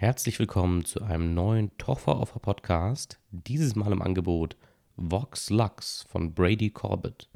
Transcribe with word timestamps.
Herzlich 0.00 0.38
willkommen 0.38 0.84
zu 0.84 1.02
einem 1.02 1.34
neuen 1.34 1.76
Toffer 1.76 2.24
Podcast. 2.38 3.18
Dieses 3.32 3.74
Mal 3.74 3.90
im 3.90 4.00
Angebot 4.00 4.56
Vox 4.94 5.50
Lux 5.50 6.06
von 6.08 6.34
Brady 6.34 6.70
Corbett. 6.70 7.28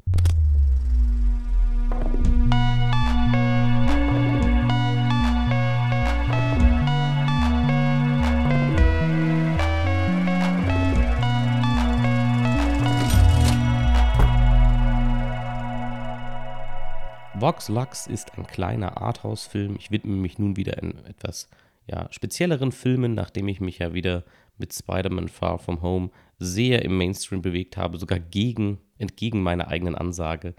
Vox 17.33 17.67
Lux 17.67 18.07
ist 18.07 18.37
ein 18.37 18.47
kleiner 18.47 19.01
Arthouse-Film. 19.01 19.75
Ich 19.77 19.91
widme 19.91 20.15
mich 20.15 20.39
nun 20.39 20.55
wieder 20.55 20.81
in 20.81 21.03
etwas 21.03 21.49
ja, 21.87 22.07
spezielleren 22.11 22.71
Filmen, 22.71 23.13
nachdem 23.13 23.47
ich 23.47 23.59
mich 23.59 23.79
ja 23.79 23.93
wieder 23.93 24.23
mit 24.57 24.73
Spider-Man 24.73 25.27
Far 25.27 25.59
From 25.59 25.81
Home 25.81 26.09
sehr 26.39 26.83
im 26.83 26.97
Mainstream 26.97 27.41
bewegt 27.41 27.77
habe, 27.77 27.97
sogar 27.97 28.19
gegen, 28.19 28.79
entgegen 28.97 29.41
meiner 29.41 29.67
eigenen 29.67 29.95
Ansage. 29.95 30.55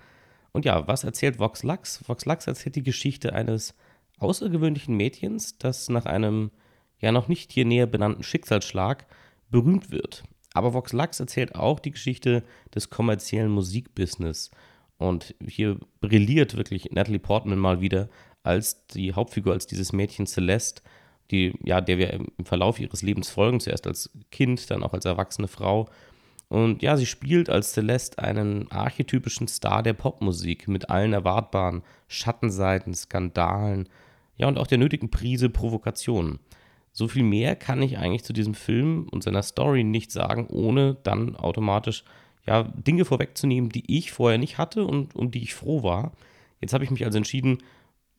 Und 0.53 0.65
ja, 0.65 0.87
was 0.87 1.05
erzählt 1.05 1.39
Vox 1.39 1.63
Lux? 1.63 2.07
Vox 2.09 2.25
Lux 2.25 2.47
erzählt 2.47 2.77
die 2.77 2.83
Geschichte 2.83 3.33
eines 3.33 3.75
außergewöhnlichen 4.19 4.97
Mädchens, 4.97 5.59
das 5.59 5.89
nach 5.89 6.07
einem 6.07 6.51
ja 7.01 7.13
noch 7.13 7.29
nicht 7.29 7.53
hier 7.53 7.65
näher 7.65 7.87
benannten 7.87 8.23
Schicksalsschlag 8.23 9.07
berühmt 9.51 9.91
wird. 9.91 10.25
Aber 10.53 10.73
Vox 10.73 10.93
Lux 10.93 11.19
erzählt 11.21 11.55
auch 11.55 11.81
die 11.81 11.91
Geschichte 11.91 12.45
des 12.75 12.89
kommerziellen 12.91 13.51
Musikbusiness. 13.51 14.51
Und 14.97 15.35
hier 15.45 15.79
brilliert 16.01 16.57
wirklich 16.57 16.91
Natalie 16.93 17.19
Portman 17.19 17.59
mal 17.59 17.81
wieder 17.81 18.09
als 18.45 18.87
die 18.87 19.13
Hauptfigur, 19.13 19.53
als 19.53 19.67
dieses 19.67 19.93
Mädchen 19.93 20.27
Celeste, 20.27 20.83
die, 21.31 21.55
ja, 21.65 21.81
der 21.81 21.99
wir 21.99 22.13
im 22.13 22.45
Verlauf 22.45 22.79
ihres 22.79 23.03
Lebens 23.03 23.31
folgen, 23.31 23.61
zuerst 23.61 23.87
als 23.87 24.11
Kind, 24.31 24.71
dann 24.71 24.83
auch 24.83 24.93
als 24.93 25.05
erwachsene 25.05 25.49
Frau. 25.49 25.89
Und 26.49 26.83
ja, 26.83 26.97
sie 26.97 27.07
spielt 27.07 27.49
als 27.49 27.73
Celeste 27.73 28.23
einen 28.23 28.71
archetypischen 28.71 29.49
Star 29.49 29.83
der 29.83 29.95
Popmusik 29.95 30.69
mit 30.69 30.91
allen 30.91 31.13
erwartbaren 31.13 31.83
Schattenseiten, 32.09 32.95
Skandalen, 32.95 33.89
ja, 34.37 34.49
und 34.49 34.59
auch 34.59 34.67
der 34.67 34.79
nötigen 34.79 35.11
Prise 35.11 35.49
Provokation. 35.49 36.39
So 36.93 37.09
viel 37.09 37.23
mehr 37.23 37.57
kann 37.57 37.83
ich 37.83 37.99
eigentlich 37.99 38.25
zu 38.25 38.33
diesem 38.33 38.55
Film 38.55 39.09
und 39.11 39.23
seiner 39.23 39.43
Story 39.43 39.83
nicht 39.83 40.13
sagen, 40.13 40.47
ohne 40.49 40.97
dann 41.03 41.35
automatisch 41.35 42.05
ja, 42.47 42.63
Dinge 42.63 43.05
vorwegzunehmen, 43.05 43.71
die 43.71 43.97
ich 43.97 44.13
vorher 44.13 44.39
nicht 44.39 44.59
hatte 44.59 44.85
und 44.85 45.15
um 45.17 45.31
die 45.31 45.43
ich 45.43 45.55
froh 45.55 45.83
war. 45.83 46.13
Jetzt 46.61 46.73
habe 46.73 46.85
ich 46.85 46.91
mich 46.91 47.05
also 47.05 47.19
entschieden, 47.19 47.59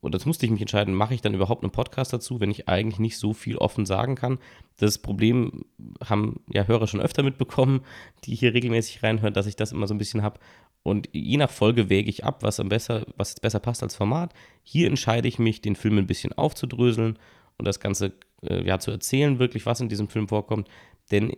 und 0.00 0.14
das 0.14 0.26
musste 0.26 0.46
ich 0.46 0.52
mich 0.52 0.60
entscheiden, 0.60 0.94
mache 0.94 1.14
ich 1.14 1.22
dann 1.22 1.34
überhaupt 1.34 1.62
einen 1.62 1.72
Podcast 1.72 2.12
dazu, 2.12 2.40
wenn 2.40 2.50
ich 2.50 2.68
eigentlich 2.68 2.98
nicht 2.98 3.18
so 3.18 3.32
viel 3.32 3.56
offen 3.56 3.86
sagen 3.86 4.14
kann. 4.14 4.38
Das 4.78 4.98
Problem 4.98 5.64
haben 6.04 6.40
ja 6.48 6.64
Hörer 6.64 6.86
schon 6.86 7.00
öfter 7.00 7.22
mitbekommen, 7.22 7.80
die 8.24 8.34
hier 8.34 8.54
regelmäßig 8.54 9.02
reinhören, 9.02 9.34
dass 9.34 9.46
ich 9.46 9.56
das 9.56 9.72
immer 9.72 9.86
so 9.86 9.94
ein 9.94 9.98
bisschen 9.98 10.22
habe. 10.22 10.38
Und 10.82 11.08
je 11.12 11.36
nach 11.36 11.50
Folge 11.50 11.88
wäge 11.90 12.08
ich 12.08 12.24
ab, 12.24 12.42
was 12.42 12.60
am 12.60 12.68
besser, 12.68 13.06
was 13.16 13.34
besser 13.40 13.58
passt 13.58 13.82
als 13.82 13.96
Format. 13.96 14.32
Hier 14.62 14.86
entscheide 14.86 15.26
ich 15.26 15.38
mich, 15.38 15.60
den 15.60 15.74
Film 15.74 15.98
ein 15.98 16.06
bisschen 16.06 16.32
aufzudröseln 16.32 17.18
und 17.58 17.66
das 17.66 17.80
Ganze 17.80 18.12
äh, 18.42 18.62
ja 18.64 18.78
zu 18.78 18.92
erzählen, 18.92 19.38
wirklich, 19.38 19.66
was 19.66 19.80
in 19.80 19.88
diesem 19.88 20.08
Film 20.08 20.28
vorkommt. 20.28 20.68
Denn 21.10 21.32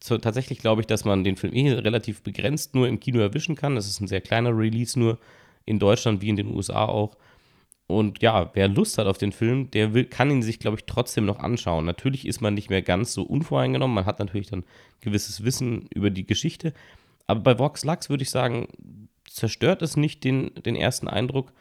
zu, 0.00 0.18
tatsächlich 0.18 0.60
glaube 0.60 0.80
ich, 0.80 0.86
dass 0.86 1.04
man 1.04 1.24
den 1.24 1.36
Film 1.36 1.52
eh 1.52 1.72
relativ 1.72 2.22
begrenzt 2.22 2.74
nur 2.74 2.88
im 2.88 3.00
Kino 3.00 3.20
erwischen 3.20 3.56
kann. 3.56 3.74
Das 3.74 3.86
ist 3.86 4.00
ein 4.00 4.08
sehr 4.08 4.20
kleiner 4.20 4.56
Release 4.56 4.98
nur 4.98 5.18
in 5.64 5.78
Deutschland 5.78 6.22
wie 6.22 6.28
in 6.28 6.36
den 6.36 6.48
USA 6.48 6.86
auch. 6.86 7.16
Und 7.92 8.22
ja, 8.22 8.50
wer 8.54 8.68
Lust 8.68 8.98
hat 8.98 9.06
auf 9.06 9.18
den 9.18 9.32
Film, 9.32 9.70
der 9.70 9.94
will, 9.94 10.04
kann 10.04 10.30
ihn 10.30 10.42
sich, 10.42 10.58
glaube 10.58 10.78
ich, 10.78 10.84
trotzdem 10.86 11.24
noch 11.24 11.38
anschauen. 11.38 11.84
Natürlich 11.84 12.26
ist 12.26 12.40
man 12.40 12.54
nicht 12.54 12.70
mehr 12.70 12.82
ganz 12.82 13.12
so 13.12 13.22
unvoreingenommen. 13.22 13.94
Man 13.94 14.06
hat 14.06 14.18
natürlich 14.18 14.48
dann 14.48 14.64
gewisses 15.00 15.44
Wissen 15.44 15.88
über 15.94 16.10
die 16.10 16.26
Geschichte. 16.26 16.72
Aber 17.26 17.40
bei 17.40 17.58
Vox 17.58 17.84
Lux 17.84 18.10
würde 18.10 18.22
ich 18.22 18.30
sagen, 18.30 18.68
zerstört 19.28 19.82
es 19.82 19.96
nicht 19.96 20.24
den, 20.24 20.52
den 20.54 20.76
ersten 20.76 21.08
Eindruck. 21.08 21.52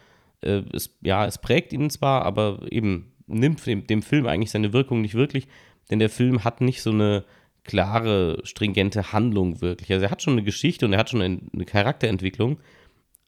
Äh, 0.41 0.63
es, 0.73 0.97
ja, 1.01 1.25
es 1.25 1.37
prägt 1.37 1.73
ihn 1.73 1.89
zwar, 1.89 2.23
aber 2.23 2.65
eben 2.71 3.11
nimmt 3.27 3.65
dem, 3.65 3.87
dem 3.87 4.01
Film 4.01 4.25
eigentlich 4.25 4.51
seine 4.51 4.73
Wirkung 4.73 5.01
nicht 5.01 5.15
wirklich. 5.15 5.47
Denn 5.89 5.99
der 5.99 6.09
Film 6.09 6.43
hat 6.43 6.61
nicht 6.61 6.81
so 6.81 6.91
eine 6.91 7.25
klare, 7.63 8.39
stringente 8.43 9.11
Handlung 9.11 9.61
wirklich. 9.61 9.91
Also 9.91 10.05
er 10.05 10.11
hat 10.11 10.21
schon 10.21 10.33
eine 10.33 10.43
Geschichte 10.43 10.85
und 10.85 10.93
er 10.93 10.99
hat 10.99 11.09
schon 11.09 11.21
eine, 11.21 11.39
eine 11.53 11.65
Charakterentwicklung. 11.65 12.59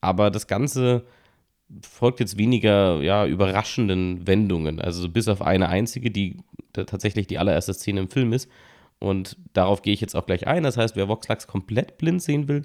Aber 0.01 0.31
das 0.31 0.47
Ganze 0.47 1.05
folgt 1.81 2.19
jetzt 2.19 2.37
weniger 2.37 3.01
ja, 3.01 3.25
überraschenden 3.25 4.25
Wendungen. 4.27 4.79
Also 4.79 5.09
bis 5.09 5.27
auf 5.27 5.41
eine 5.41 5.69
einzige, 5.69 6.11
die 6.11 6.37
tatsächlich 6.73 7.27
die 7.27 7.37
allererste 7.37 7.73
Szene 7.73 8.01
im 8.01 8.09
Film 8.09 8.33
ist. 8.33 8.49
Und 8.99 9.37
darauf 9.53 9.81
gehe 9.81 9.93
ich 9.93 10.01
jetzt 10.01 10.15
auch 10.15 10.25
gleich 10.25 10.47
ein. 10.47 10.63
Das 10.63 10.77
heißt, 10.77 10.95
wer 10.95 11.07
Voxlax 11.07 11.47
komplett 11.47 11.97
blind 11.97 12.21
sehen 12.21 12.47
will, 12.47 12.63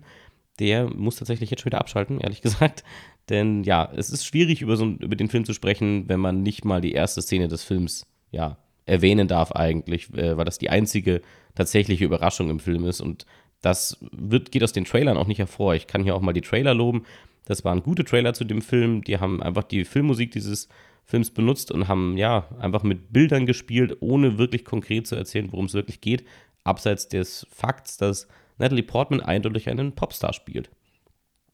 der 0.59 0.89
muss 0.89 1.17
tatsächlich 1.17 1.51
jetzt 1.51 1.61
schon 1.61 1.73
wieder 1.73 1.81
abschalten, 1.81 2.21
ehrlich 2.21 2.43
gesagt. 2.43 2.85
Denn 3.29 3.65
ja, 3.65 3.91
es 3.95 4.11
ist 4.11 4.25
schwierig, 4.25 4.63
über, 4.63 4.77
so, 4.77 4.87
über 4.87 5.17
den 5.17 5.29
Film 5.29 5.45
zu 5.45 5.53
sprechen, 5.53 6.09
wenn 6.09 6.21
man 6.21 6.43
nicht 6.43 6.65
mal 6.65 6.81
die 6.81 6.93
erste 6.93 7.23
Szene 7.23 7.49
des 7.49 7.65
Films 7.65 8.07
ja, 8.31 8.57
erwähnen 8.87 9.29
darf, 9.29 9.53
eigentlich, 9.53 10.13
äh, 10.15 10.37
weil 10.37 10.45
das 10.45 10.59
die 10.59 10.71
einzige 10.71 11.21
tatsächliche 11.55 12.05
Überraschung 12.05 12.51
im 12.51 12.61
Film 12.61 12.87
ist. 12.87 13.01
Und 13.01 13.27
das 13.61 13.99
wird, 14.13 14.53
geht 14.53 14.63
aus 14.63 14.73
den 14.73 14.85
Trailern 14.85 15.17
auch 15.17 15.27
nicht 15.27 15.39
hervor. 15.39 15.75
Ich 15.75 15.87
kann 15.87 16.03
hier 16.03 16.15
auch 16.15 16.21
mal 16.21 16.33
die 16.33 16.41
Trailer 16.41 16.75
loben. 16.75 17.05
Das 17.45 17.65
waren 17.65 17.83
gute 17.83 18.05
Trailer 18.05 18.35
zu 18.35 18.45
dem 18.45 18.63
Film. 18.63 19.03
Die 19.03 19.19
haben 19.19 19.43
einfach 19.43 19.65
die 19.65 19.85
Filmmusik 19.85 20.31
dieses 20.31 20.69
Films 21.05 21.31
benutzt 21.31 21.73
und 21.73 21.89
haben 21.89 22.17
ja 22.19 22.47
einfach 22.61 22.83
mit 22.83 23.13
Bildern 23.13 23.47
gespielt, 23.47 23.97
ohne 24.01 24.39
wirklich 24.39 24.65
konkret 24.65 25.07
zu 25.07 25.17
erzählen, 25.17 25.51
worum 25.51 25.65
es 25.65 25.75
wirklich 25.75 26.01
geht. 26.01 26.25
Abseits 26.65 27.09
des 27.09 27.47
Fakts, 27.51 27.97
dass 27.97 28.29
Natalie 28.59 28.83
Portman 28.83 29.21
eindeutig 29.21 29.69
einen 29.69 29.95
Popstar 29.95 30.35
spielt. 30.35 30.71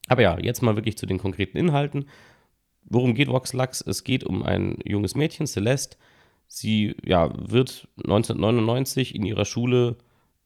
Aber 0.09 0.23
ja, 0.23 0.39
jetzt 0.39 0.63
mal 0.63 0.77
wirklich 0.77 0.99
zu 0.99 1.07
den 1.07 1.19
konkreten 1.19 1.57
Inhalten. 1.57 2.07
Worum 2.85 3.15
geht 3.15 3.29
Vox 3.29 3.53
Lux? 3.53 3.81
Es 3.81 4.05
geht 4.05 4.25
um 4.25 4.43
ein 4.43 4.79
junges 4.85 5.15
Mädchen, 5.15 5.47
Celeste. 5.47 5.97
Sie 6.47 6.95
ja, 7.05 7.31
wird 7.37 7.89
1999 7.99 9.15
in 9.15 9.25
ihrer 9.25 9.45
Schule 9.45 9.97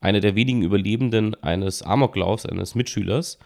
eine 0.00 0.20
der 0.20 0.34
wenigen 0.34 0.62
Überlebenden 0.62 1.34
eines 1.42 1.82
Amoklaufs 1.82 2.46
eines 2.46 2.74
Mitschülers. 2.74 3.38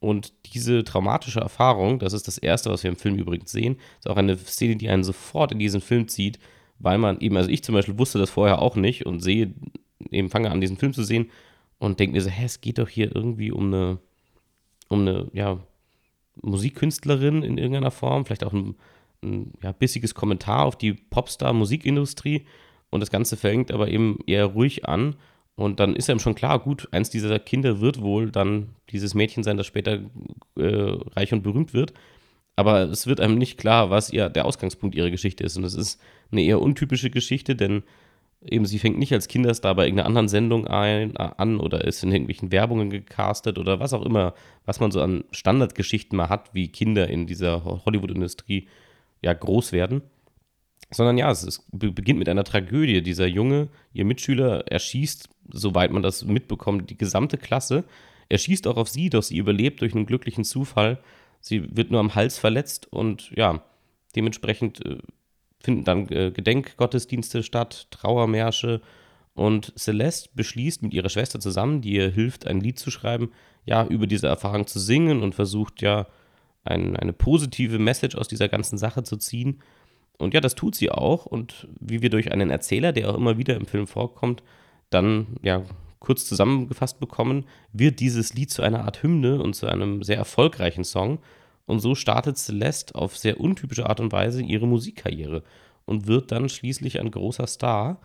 Und 0.00 0.32
diese 0.54 0.82
traumatische 0.82 1.40
Erfahrung, 1.40 1.98
das 1.98 2.14
ist 2.14 2.26
das 2.26 2.38
Erste, 2.38 2.70
was 2.70 2.82
wir 2.82 2.90
im 2.90 2.96
Film 2.96 3.16
übrigens 3.16 3.52
sehen, 3.52 3.76
ist 3.98 4.08
auch 4.08 4.16
eine 4.16 4.36
Szene, 4.38 4.76
die 4.76 4.88
einen 4.88 5.04
sofort 5.04 5.52
in 5.52 5.58
diesen 5.58 5.82
Film 5.82 6.08
zieht, 6.08 6.38
weil 6.78 6.96
man 6.96 7.20
eben, 7.20 7.36
also 7.36 7.50
ich 7.50 7.62
zum 7.62 7.74
Beispiel 7.74 7.98
wusste 7.98 8.18
das 8.18 8.30
vorher 8.30 8.62
auch 8.62 8.76
nicht 8.76 9.04
und 9.04 9.20
sehe, 9.20 9.52
eben 10.10 10.30
fange 10.30 10.50
an, 10.50 10.60
diesen 10.60 10.78
Film 10.78 10.94
zu 10.94 11.04
sehen 11.04 11.30
und 11.78 12.00
denke 12.00 12.14
mir 12.14 12.22
so, 12.22 12.30
hä, 12.30 12.44
es 12.44 12.62
geht 12.62 12.78
doch 12.78 12.88
hier 12.88 13.14
irgendwie 13.14 13.52
um 13.52 13.66
eine, 13.66 13.98
um 14.88 15.00
eine, 15.00 15.28
ja, 15.34 15.58
Musikkünstlerin 16.42 17.42
in 17.42 17.58
irgendeiner 17.58 17.90
Form, 17.90 18.24
vielleicht 18.24 18.44
auch 18.44 18.54
ein, 18.54 18.76
ein 19.22 19.52
ja, 19.62 19.72
bissiges 19.72 20.14
Kommentar 20.14 20.64
auf 20.64 20.76
die 20.76 20.94
Popstar-Musikindustrie. 20.94 22.46
Und 22.88 23.00
das 23.00 23.10
Ganze 23.10 23.36
fängt 23.36 23.70
aber 23.72 23.88
eben 23.88 24.18
eher 24.26 24.46
ruhig 24.46 24.88
an 24.88 25.16
und 25.60 25.78
dann 25.78 25.94
ist 25.94 26.08
einem 26.08 26.20
schon 26.20 26.34
klar, 26.34 26.58
gut, 26.58 26.88
eins 26.90 27.10
dieser 27.10 27.38
Kinder 27.38 27.82
wird 27.82 28.00
wohl 28.00 28.30
dann 28.30 28.70
dieses 28.88 29.12
Mädchen 29.14 29.44
sein, 29.44 29.58
das 29.58 29.66
später 29.66 30.00
äh, 30.56 30.96
reich 31.14 31.34
und 31.34 31.42
berühmt 31.42 31.74
wird. 31.74 31.92
Aber 32.56 32.84
es 32.84 33.06
wird 33.06 33.20
einem 33.20 33.36
nicht 33.36 33.58
klar, 33.58 33.90
was 33.90 34.08
ihr 34.10 34.30
der 34.30 34.46
Ausgangspunkt 34.46 34.94
ihrer 34.96 35.10
Geschichte 35.10 35.44
ist. 35.44 35.58
Und 35.58 35.64
es 35.64 35.74
ist 35.74 36.00
eine 36.32 36.42
eher 36.42 36.62
untypische 36.62 37.10
Geschichte, 37.10 37.56
denn 37.56 37.82
eben 38.42 38.64
sie 38.64 38.78
fängt 38.78 38.98
nicht 38.98 39.12
als 39.12 39.28
Kinderstar 39.28 39.74
bei 39.74 39.84
irgendeiner 39.84 40.06
anderen 40.06 40.28
Sendung 40.28 40.66
ein, 40.66 41.18
an 41.18 41.60
oder 41.60 41.84
ist 41.84 42.02
in 42.02 42.10
irgendwelchen 42.10 42.52
Werbungen 42.52 42.88
gecastet 42.88 43.58
oder 43.58 43.80
was 43.80 43.92
auch 43.92 44.06
immer, 44.06 44.32
was 44.64 44.80
man 44.80 44.90
so 44.90 45.02
an 45.02 45.24
Standardgeschichten 45.30 46.16
mal 46.16 46.30
hat, 46.30 46.54
wie 46.54 46.68
Kinder 46.68 47.10
in 47.10 47.26
dieser 47.26 47.62
Hollywood-Industrie 47.84 48.66
ja 49.20 49.34
groß 49.34 49.72
werden 49.72 50.00
sondern 50.92 51.18
ja, 51.18 51.30
es 51.30 51.44
ist, 51.44 51.64
beginnt 51.70 52.18
mit 52.18 52.28
einer 52.28 52.44
Tragödie. 52.44 53.02
Dieser 53.02 53.26
Junge, 53.26 53.68
ihr 53.92 54.04
Mitschüler, 54.04 54.66
erschießt, 54.66 55.28
soweit 55.52 55.90
man 55.90 56.02
das 56.02 56.24
mitbekommt, 56.24 56.90
die 56.90 56.98
gesamte 56.98 57.38
Klasse. 57.38 57.84
Er 58.28 58.38
schießt 58.38 58.66
auch 58.66 58.76
auf 58.76 58.88
sie, 58.88 59.10
doch 59.10 59.22
sie 59.22 59.38
überlebt 59.38 59.80
durch 59.80 59.94
einen 59.94 60.06
glücklichen 60.06 60.44
Zufall. 60.44 60.98
Sie 61.40 61.76
wird 61.76 61.90
nur 61.90 62.00
am 62.00 62.14
Hals 62.14 62.38
verletzt 62.38 62.92
und 62.92 63.30
ja, 63.36 63.62
dementsprechend 64.14 64.84
äh, 64.84 64.98
finden 65.58 65.84
dann 65.84 66.08
äh, 66.08 66.30
Gedenkgottesdienste 66.30 67.42
statt, 67.42 67.88
Trauermärsche 67.90 68.80
und 69.34 69.72
Celeste 69.78 70.30
beschließt 70.34 70.82
mit 70.82 70.92
ihrer 70.92 71.08
Schwester 71.08 71.40
zusammen, 71.40 71.80
die 71.80 71.92
ihr 71.94 72.10
hilft, 72.10 72.46
ein 72.46 72.60
Lied 72.60 72.78
zu 72.78 72.90
schreiben, 72.90 73.30
ja, 73.64 73.86
über 73.86 74.06
diese 74.06 74.26
Erfahrung 74.26 74.66
zu 74.66 74.78
singen 74.78 75.22
und 75.22 75.34
versucht 75.34 75.82
ja 75.82 76.06
ein, 76.64 76.96
eine 76.96 77.12
positive 77.12 77.78
Message 77.78 78.16
aus 78.16 78.28
dieser 78.28 78.48
ganzen 78.48 78.78
Sache 78.78 79.02
zu 79.02 79.16
ziehen. 79.16 79.60
Und 80.20 80.34
ja, 80.34 80.40
das 80.40 80.54
tut 80.54 80.74
sie 80.74 80.90
auch. 80.90 81.26
Und 81.26 81.66
wie 81.80 82.02
wir 82.02 82.10
durch 82.10 82.30
einen 82.30 82.50
Erzähler, 82.50 82.92
der 82.92 83.10
auch 83.10 83.16
immer 83.16 83.38
wieder 83.38 83.56
im 83.56 83.66
Film 83.66 83.86
vorkommt, 83.86 84.42
dann 84.90 85.36
ja 85.42 85.64
kurz 85.98 86.26
zusammengefasst 86.26 87.00
bekommen, 87.00 87.46
wird 87.72 88.00
dieses 88.00 88.34
Lied 88.34 88.50
zu 88.50 88.62
einer 88.62 88.84
Art 88.84 89.02
Hymne 89.02 89.40
und 89.40 89.54
zu 89.54 89.66
einem 89.66 90.02
sehr 90.02 90.16
erfolgreichen 90.16 90.84
Song. 90.84 91.20
Und 91.66 91.80
so 91.80 91.94
startet 91.94 92.36
Celeste 92.36 92.94
auf 92.94 93.16
sehr 93.16 93.40
untypische 93.40 93.88
Art 93.88 94.00
und 94.00 94.12
Weise 94.12 94.42
ihre 94.42 94.66
Musikkarriere 94.66 95.42
und 95.86 96.06
wird 96.06 96.32
dann 96.32 96.48
schließlich 96.48 97.00
ein 97.00 97.10
großer 97.10 97.46
Star. 97.46 98.00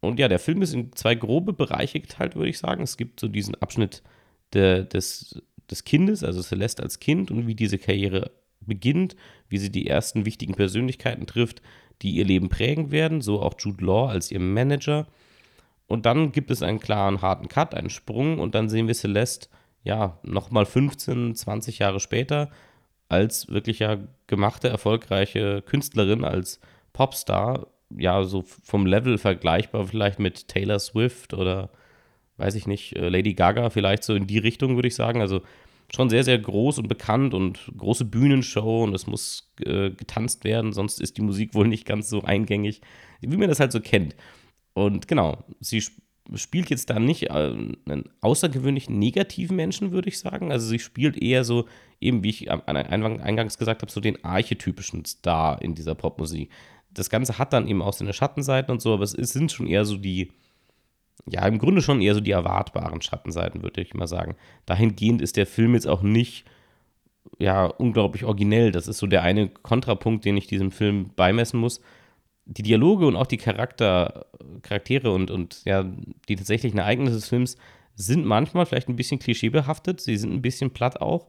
Und 0.00 0.18
ja, 0.18 0.28
der 0.28 0.38
Film 0.38 0.62
ist 0.62 0.74
in 0.74 0.92
zwei 0.94 1.14
grobe 1.14 1.52
Bereiche 1.52 2.00
geteilt, 2.00 2.36
würde 2.36 2.50
ich 2.50 2.58
sagen. 2.58 2.82
Es 2.82 2.96
gibt 2.96 3.20
so 3.20 3.28
diesen 3.28 3.54
Abschnitt 3.56 4.02
de, 4.52 4.86
des, 4.86 5.42
des 5.70 5.84
Kindes, 5.84 6.22
also 6.22 6.40
Celeste 6.40 6.82
als 6.82 7.00
Kind 7.00 7.30
und 7.30 7.46
wie 7.46 7.54
diese 7.54 7.78
Karriere 7.78 8.30
beginnt, 8.66 9.16
wie 9.48 9.58
sie 9.58 9.70
die 9.70 9.86
ersten 9.86 10.26
wichtigen 10.26 10.54
Persönlichkeiten 10.54 11.26
trifft, 11.26 11.62
die 12.02 12.12
ihr 12.12 12.24
Leben 12.24 12.48
prägen 12.48 12.90
werden, 12.90 13.20
so 13.20 13.40
auch 13.40 13.54
Jude 13.58 13.84
Law 13.84 14.08
als 14.08 14.30
ihr 14.30 14.40
Manager. 14.40 15.06
Und 15.86 16.06
dann 16.06 16.32
gibt 16.32 16.50
es 16.50 16.62
einen 16.62 16.80
klaren, 16.80 17.22
harten 17.22 17.48
Cut, 17.48 17.74
einen 17.74 17.90
Sprung 17.90 18.38
und 18.38 18.54
dann 18.54 18.68
sehen 18.68 18.86
wir 18.86 18.94
Celeste, 18.94 19.48
ja, 19.82 20.18
nochmal 20.22 20.64
15, 20.64 21.34
20 21.34 21.78
Jahre 21.78 22.00
später 22.00 22.50
als 23.08 23.48
wirklich 23.48 23.80
ja 23.80 23.98
gemachte, 24.26 24.68
erfolgreiche 24.68 25.62
Künstlerin, 25.62 26.24
als 26.24 26.58
Popstar, 26.92 27.66
ja, 27.90 28.24
so 28.24 28.42
vom 28.42 28.86
Level 28.86 29.18
vergleichbar 29.18 29.86
vielleicht 29.86 30.18
mit 30.18 30.48
Taylor 30.48 30.78
Swift 30.78 31.34
oder 31.34 31.70
weiß 32.36 32.54
ich 32.56 32.66
nicht, 32.66 32.96
äh, 32.96 33.08
Lady 33.08 33.34
Gaga 33.34 33.70
vielleicht 33.70 34.04
so 34.04 34.14
in 34.14 34.26
die 34.26 34.38
Richtung, 34.38 34.74
würde 34.76 34.88
ich 34.88 34.94
sagen. 34.94 35.20
Also 35.20 35.42
schon 35.92 36.10
sehr, 36.10 36.24
sehr 36.24 36.38
groß 36.38 36.78
und 36.78 36.88
bekannt 36.88 37.34
und 37.34 37.72
große 37.76 38.04
Bühnenshow 38.04 38.84
und 38.84 38.94
es 38.94 39.06
muss 39.06 39.52
äh, 39.64 39.90
getanzt 39.90 40.44
werden, 40.44 40.72
sonst 40.72 41.00
ist 41.00 41.16
die 41.16 41.22
Musik 41.22 41.54
wohl 41.54 41.68
nicht 41.68 41.86
ganz 41.86 42.08
so 42.08 42.22
eingängig, 42.22 42.80
wie 43.20 43.36
man 43.36 43.48
das 43.48 43.60
halt 43.60 43.72
so 43.72 43.80
kennt. 43.80 44.16
Und 44.74 45.06
genau, 45.06 45.44
sie 45.60 45.82
spielt 46.34 46.70
jetzt 46.70 46.90
da 46.90 46.98
nicht 46.98 47.24
äh, 47.24 47.32
einen 47.32 48.04
außergewöhnlich 48.20 48.88
negativen 48.88 49.56
Menschen, 49.56 49.92
würde 49.92 50.08
ich 50.08 50.18
sagen. 50.18 50.50
Also 50.50 50.66
sie 50.66 50.78
spielt 50.78 51.20
eher 51.20 51.44
so, 51.44 51.66
eben 52.00 52.24
wie 52.24 52.30
ich 52.30 52.50
eingangs 52.50 53.58
gesagt 53.58 53.82
habe, 53.82 53.92
so 53.92 54.00
den 54.00 54.24
archetypischen 54.24 55.04
Star 55.04 55.60
in 55.62 55.74
dieser 55.74 55.94
Popmusik. 55.94 56.50
Das 56.92 57.10
Ganze 57.10 57.38
hat 57.38 57.52
dann 57.52 57.68
eben 57.68 57.82
auch 57.82 57.92
seine 57.92 58.12
Schattenseiten 58.12 58.72
und 58.72 58.80
so, 58.80 58.94
aber 58.94 59.04
es 59.04 59.12
sind 59.12 59.52
schon 59.52 59.66
eher 59.66 59.84
so 59.84 59.96
die, 59.96 60.32
ja, 61.26 61.46
im 61.46 61.58
Grunde 61.58 61.82
schon 61.82 62.00
eher 62.00 62.14
so 62.14 62.20
die 62.20 62.30
erwartbaren 62.30 63.00
Schattenseiten, 63.00 63.62
würde 63.62 63.80
ich 63.80 63.94
mal 63.94 64.06
sagen. 64.06 64.36
Dahingehend 64.66 65.22
ist 65.22 65.36
der 65.36 65.46
Film 65.46 65.74
jetzt 65.74 65.86
auch 65.86 66.02
nicht, 66.02 66.44
ja, 67.38 67.66
unglaublich 67.66 68.24
originell. 68.24 68.72
Das 68.72 68.88
ist 68.88 68.98
so 68.98 69.06
der 69.06 69.22
eine 69.22 69.48
Kontrapunkt, 69.48 70.24
den 70.24 70.36
ich 70.36 70.46
diesem 70.46 70.70
Film 70.70 71.10
beimessen 71.16 71.58
muss. 71.58 71.80
Die 72.44 72.62
Dialoge 72.62 73.06
und 73.06 73.16
auch 73.16 73.26
die 73.26 73.38
Charakter, 73.38 74.26
Charaktere 74.62 75.12
und, 75.12 75.30
und 75.30 75.64
ja, 75.64 75.84
die 76.28 76.36
tatsächlichen 76.36 76.78
Ereignisse 76.78 77.16
des 77.16 77.28
Films 77.28 77.56
sind 77.96 78.26
manchmal 78.26 78.66
vielleicht 78.66 78.88
ein 78.88 78.96
bisschen 78.96 79.18
klischeebehaftet. 79.18 80.00
Sie 80.00 80.16
sind 80.16 80.32
ein 80.32 80.42
bisschen 80.42 80.70
platt 80.70 81.00
auch. 81.00 81.28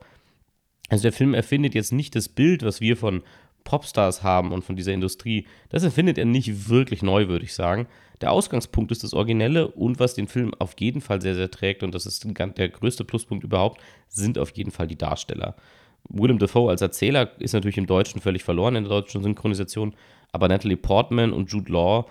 Also 0.89 1.03
der 1.03 1.13
Film 1.13 1.33
erfindet 1.33 1.73
jetzt 1.73 1.93
nicht 1.93 2.15
das 2.15 2.27
Bild, 2.27 2.63
was 2.63 2.81
wir 2.81 2.97
von 2.97 3.23
Popstars 3.65 4.23
haben 4.23 4.53
und 4.53 4.63
von 4.63 4.77
dieser 4.77 4.93
Industrie, 4.93 5.45
das 5.69 5.83
erfindet 5.83 6.17
er 6.17 6.23
nicht 6.23 6.69
wirklich 6.69 7.03
neu, 7.03 7.27
würde 7.27 7.43
ich 7.43 7.53
sagen. 7.53 7.87
Der 8.21 8.31
Ausgangspunkt 8.31 8.91
ist 8.91 9.03
das 9.03 9.13
Originelle 9.13 9.67
und 9.67 9.99
was 9.99 10.13
den 10.13 10.27
Film 10.27 10.53
auf 10.59 10.75
jeden 10.79 11.01
Fall 11.01 11.21
sehr, 11.21 11.35
sehr 11.35 11.51
trägt, 11.51 11.83
und 11.83 11.93
das 11.93 12.05
ist 12.05 12.25
der 12.25 12.69
größte 12.69 13.03
Pluspunkt 13.03 13.43
überhaupt, 13.43 13.81
sind 14.07 14.39
auf 14.39 14.51
jeden 14.51 14.71
Fall 14.71 14.87
die 14.87 14.97
Darsteller. 14.97 15.55
Willem 16.07 16.39
Dafoe 16.39 16.69
als 16.69 16.81
Erzähler 16.81 17.31
ist 17.39 17.53
natürlich 17.53 17.77
im 17.77 17.87
Deutschen 17.87 18.21
völlig 18.21 18.43
verloren, 18.43 18.75
in 18.75 18.83
der 18.83 18.91
deutschen 18.91 19.23
Synchronisation, 19.23 19.95
aber 20.31 20.47
Natalie 20.47 20.77
Portman 20.77 21.33
und 21.33 21.51
Jude 21.51 21.71
Law 21.71 22.05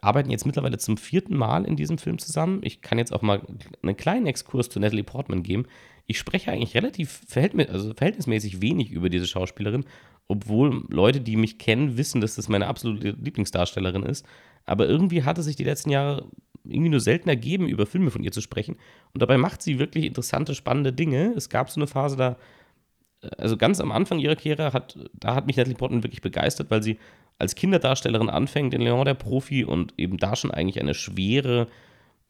arbeiten 0.00 0.30
jetzt 0.30 0.46
mittlerweile 0.46 0.78
zum 0.78 0.96
vierten 0.96 1.36
Mal 1.36 1.64
in 1.64 1.76
diesem 1.76 1.98
Film 1.98 2.18
zusammen. 2.18 2.60
Ich 2.62 2.82
kann 2.82 2.98
jetzt 2.98 3.12
auch 3.12 3.22
mal 3.22 3.42
einen 3.82 3.96
kleinen 3.96 4.26
Exkurs 4.26 4.68
zu 4.68 4.78
Natalie 4.80 5.04
Portman 5.04 5.42
geben. 5.42 5.66
Ich 6.06 6.18
spreche 6.18 6.52
eigentlich 6.52 6.74
relativ 6.74 7.22
also 7.34 7.94
verhältnismäßig 7.94 8.62
wenig 8.62 8.90
über 8.90 9.10
diese 9.10 9.26
Schauspielerin 9.26 9.84
obwohl 10.28 10.84
Leute, 10.90 11.20
die 11.20 11.36
mich 11.36 11.58
kennen, 11.58 11.96
wissen, 11.96 12.20
dass 12.20 12.36
das 12.36 12.48
meine 12.48 12.66
absolute 12.66 13.16
Lieblingsdarstellerin 13.20 14.02
ist. 14.02 14.26
Aber 14.66 14.86
irgendwie 14.86 15.24
hat 15.24 15.38
es 15.38 15.46
sich 15.46 15.56
die 15.56 15.64
letzten 15.64 15.90
Jahre 15.90 16.26
irgendwie 16.64 16.90
nur 16.90 17.00
selten 17.00 17.30
ergeben, 17.30 17.66
über 17.66 17.86
Filme 17.86 18.10
von 18.10 18.22
ihr 18.22 18.30
zu 18.30 18.42
sprechen. 18.42 18.76
Und 19.14 19.22
dabei 19.22 19.38
macht 19.38 19.62
sie 19.62 19.78
wirklich 19.78 20.04
interessante, 20.04 20.54
spannende 20.54 20.92
Dinge. 20.92 21.32
Es 21.34 21.48
gab 21.48 21.70
so 21.70 21.80
eine 21.80 21.86
Phase 21.86 22.16
da, 22.16 22.36
also 23.36 23.56
ganz 23.56 23.80
am 23.80 23.92
Anfang 23.92 24.18
ihrer 24.18 24.36
Karriere, 24.36 24.72
hat, 24.72 24.98
da 25.12 25.34
hat 25.34 25.46
mich 25.46 25.56
Natalie 25.56 25.76
Portman 25.76 26.02
wirklich 26.02 26.22
begeistert, 26.22 26.70
weil 26.70 26.82
sie 26.82 26.98
als 27.38 27.54
Kinderdarstellerin 27.54 28.30
anfängt 28.30 28.74
in 28.74 28.80
Leon 28.80 29.04
der 29.04 29.14
Profi 29.14 29.64
und 29.64 29.94
eben 29.96 30.18
da 30.18 30.36
schon 30.36 30.50
eigentlich 30.50 30.80
eine 30.80 30.94
schwere, 30.94 31.68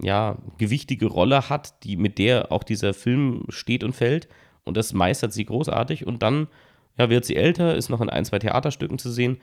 ja, 0.02 0.37
gewichtige 0.58 1.06
Rolle 1.06 1.49
hat, 1.49 1.82
die, 1.85 1.96
mit 1.96 2.19
der 2.19 2.52
auch 2.52 2.62
dieser 2.62 2.94
Film 2.94 3.44
steht 3.49 3.85
und 3.85 3.94
fällt. 3.94 4.29
Und 4.64 4.76
das 4.76 4.93
meistert 4.93 5.32
sie 5.32 5.44
großartig. 5.44 6.06
Und 6.06 6.23
dann 6.23 6.46
ja, 6.99 7.11
wird 7.11 7.25
sie 7.25 7.37
älter, 7.37 7.75
ist 7.75 7.88
noch 7.88 8.00
in 8.00 8.11
ein, 8.11 8.25
zwei 8.25 8.38
Theaterstücken 8.38 8.99
zu 8.99 9.11
sehen. 9.11 9.38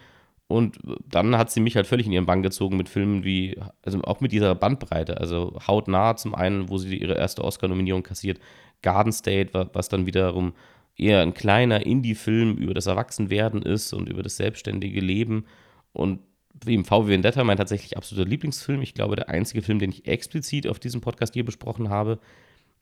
Und 0.48 0.78
dann 1.10 1.38
hat 1.38 1.50
sie 1.50 1.60
mich 1.60 1.76
halt 1.76 1.88
völlig 1.88 2.06
in 2.06 2.12
ihren 2.12 2.28
Bann 2.28 2.44
gezogen 2.44 2.78
mit 2.78 2.88
Filmen 2.88 3.24
wie, 3.24 3.60
also 3.82 4.00
auch 4.04 4.22
mit 4.22 4.32
dieser 4.32 4.54
Bandbreite. 4.54 5.18
Also 5.20 5.58
hautnah 5.66 6.16
zum 6.16 6.36
einen, 6.36 6.70
wo 6.70 6.78
sie 6.78 6.98
ihre 6.98 7.16
erste 7.16 7.44
Oscar-Nominierung 7.44 8.04
kassiert, 8.04 8.40
Garden 8.84 9.12
State, 9.12 9.70
was 9.74 9.90
dann 9.90 10.06
wiederum 10.06 10.54
eher 10.98 11.22
ein 11.22 11.34
kleiner 11.34 11.86
Indie-Film 11.86 12.56
über 12.58 12.74
das 12.74 12.86
Erwachsenwerden 12.86 13.62
ist 13.62 13.94
und 13.94 14.10
über 14.10 14.24
das 14.24 14.38
selbstständige 14.38 15.02
Leben. 15.02 15.46
Und 15.94 16.20
wie 16.64 16.76
im 16.76 16.86
VW 16.86 17.10
Vendetta 17.10 17.44
mein 17.44 17.58
tatsächlich 17.58 17.98
absoluter 17.98 18.30
Lieblingsfilm. 18.30 18.82
Ich 18.82 18.94
glaube, 18.94 19.16
der 19.16 19.30
einzige 19.30 19.62
Film, 19.62 19.80
den 19.80 19.90
ich 19.92 20.08
explizit 20.08 20.68
auf 20.68 20.80
diesem 20.80 21.02
Podcast 21.02 21.34
hier 21.34 21.46
besprochen 21.46 21.90
habe. 21.90 22.20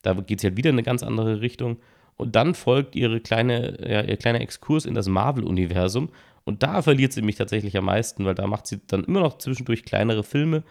Da 0.04 0.14
geht 0.14 0.40
es 0.40 0.44
ja 0.44 0.56
wieder 0.56 0.70
in 0.70 0.76
eine 0.76 0.84
ganz 0.84 1.02
andere 1.02 1.42
Richtung. 1.42 1.78
Und 2.16 2.36
dann 2.36 2.54
folgt 2.54 2.96
ihre 2.96 3.20
kleine, 3.20 3.78
ja, 3.90 4.02
ihr 4.02 4.18
kleiner 4.18 4.42
Exkurs 4.42 4.86
in 4.86 4.94
das 4.94 5.08
Marvel-Universum. 5.08 6.10
Und 6.44 6.62
da 6.62 6.82
verliert 6.82 7.14
sie 7.14 7.22
mich 7.22 7.38
tatsächlich 7.38 7.78
am 7.78 7.86
meisten, 7.86 8.26
weil 8.26 8.36
da 8.36 8.46
macht 8.46 8.68
sie 8.68 8.82
dann 8.86 9.06
immer 9.06 9.22
noch 9.22 9.38
zwischendurch 9.38 9.84
kleinere 9.86 10.24
Filme, 10.24 10.64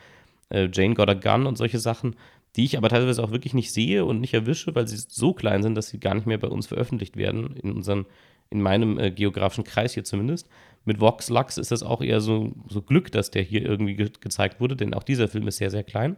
äh, 0.50 0.68
Jane 0.72 0.94
Got 0.94 1.08
a 1.08 1.14
Gun 1.14 1.46
und 1.46 1.56
solche 1.56 1.78
Sachen, 1.78 2.14
die 2.56 2.64
ich 2.64 2.76
aber 2.76 2.88
teilweise 2.88 3.22
auch 3.22 3.30
wirklich 3.30 3.54
nicht 3.54 3.72
sehe 3.72 4.04
und 4.04 4.20
nicht 4.20 4.34
erwische, 4.34 4.74
weil 4.74 4.86
sie 4.86 4.96
so 4.96 5.32
klein 5.32 5.62
sind, 5.62 5.74
dass 5.74 5.88
sie 5.88 6.00
gar 6.00 6.14
nicht 6.14 6.26
mehr 6.26 6.38
bei 6.38 6.48
uns 6.48 6.66
veröffentlicht 6.66 7.16
werden, 7.16 7.56
in 7.56 7.72
unseren, 7.72 8.06
in 8.50 8.60
meinem 8.60 8.98
äh, 8.98 9.10
geografischen 9.10 9.64
Kreis 9.64 9.94
hier 9.94 10.04
zumindest. 10.04 10.48
Mit 10.84 11.00
Vox 11.00 11.30
Lux 11.30 11.58
ist 11.58 11.70
das 11.70 11.82
auch 11.82 12.02
eher 12.02 12.20
so, 12.20 12.52
so 12.68 12.82
Glück, 12.82 13.10
dass 13.12 13.30
der 13.30 13.42
hier 13.42 13.64
irgendwie 13.64 13.94
ge 13.94 14.10
gezeigt 14.20 14.60
wurde, 14.60 14.76
denn 14.76 14.94
auch 14.94 15.04
dieser 15.04 15.28
Film 15.28 15.48
ist 15.48 15.56
sehr, 15.56 15.70
sehr 15.70 15.84
klein. 15.84 16.16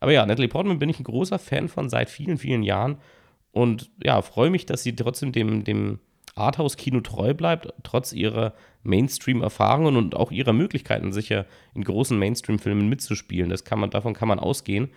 Aber 0.00 0.12
ja, 0.12 0.24
Natalie 0.24 0.48
Portman 0.48 0.78
bin 0.78 0.88
ich 0.88 0.98
ein 0.98 1.04
großer 1.04 1.38
Fan 1.38 1.68
von 1.68 1.88
seit 1.88 2.08
vielen, 2.10 2.38
vielen 2.38 2.62
Jahren 2.62 2.96
und 3.52 3.90
ja, 4.02 4.22
freue 4.22 4.50
mich, 4.50 4.66
dass 4.66 4.82
sie 4.82 4.96
trotzdem 4.96 5.32
dem, 5.32 5.64
dem 5.64 6.00
Arthouse-Kino 6.34 7.00
treu 7.00 7.34
bleibt, 7.34 7.72
trotz 7.82 8.12
ihrer 8.12 8.54
Mainstream-Erfahrungen 8.82 9.96
und 9.96 10.14
auch 10.16 10.30
ihrer 10.30 10.52
Möglichkeiten, 10.52 11.12
sicher 11.12 11.46
in 11.74 11.84
großen 11.84 12.18
Mainstream-Filmen 12.18 12.88
mitzuspielen. 12.88 13.50
Das 13.50 13.64
kann 13.64 13.78
man, 13.78 13.90
davon 13.90 14.14
kann 14.14 14.28
man 14.28 14.38
ausgehen. 14.38 14.88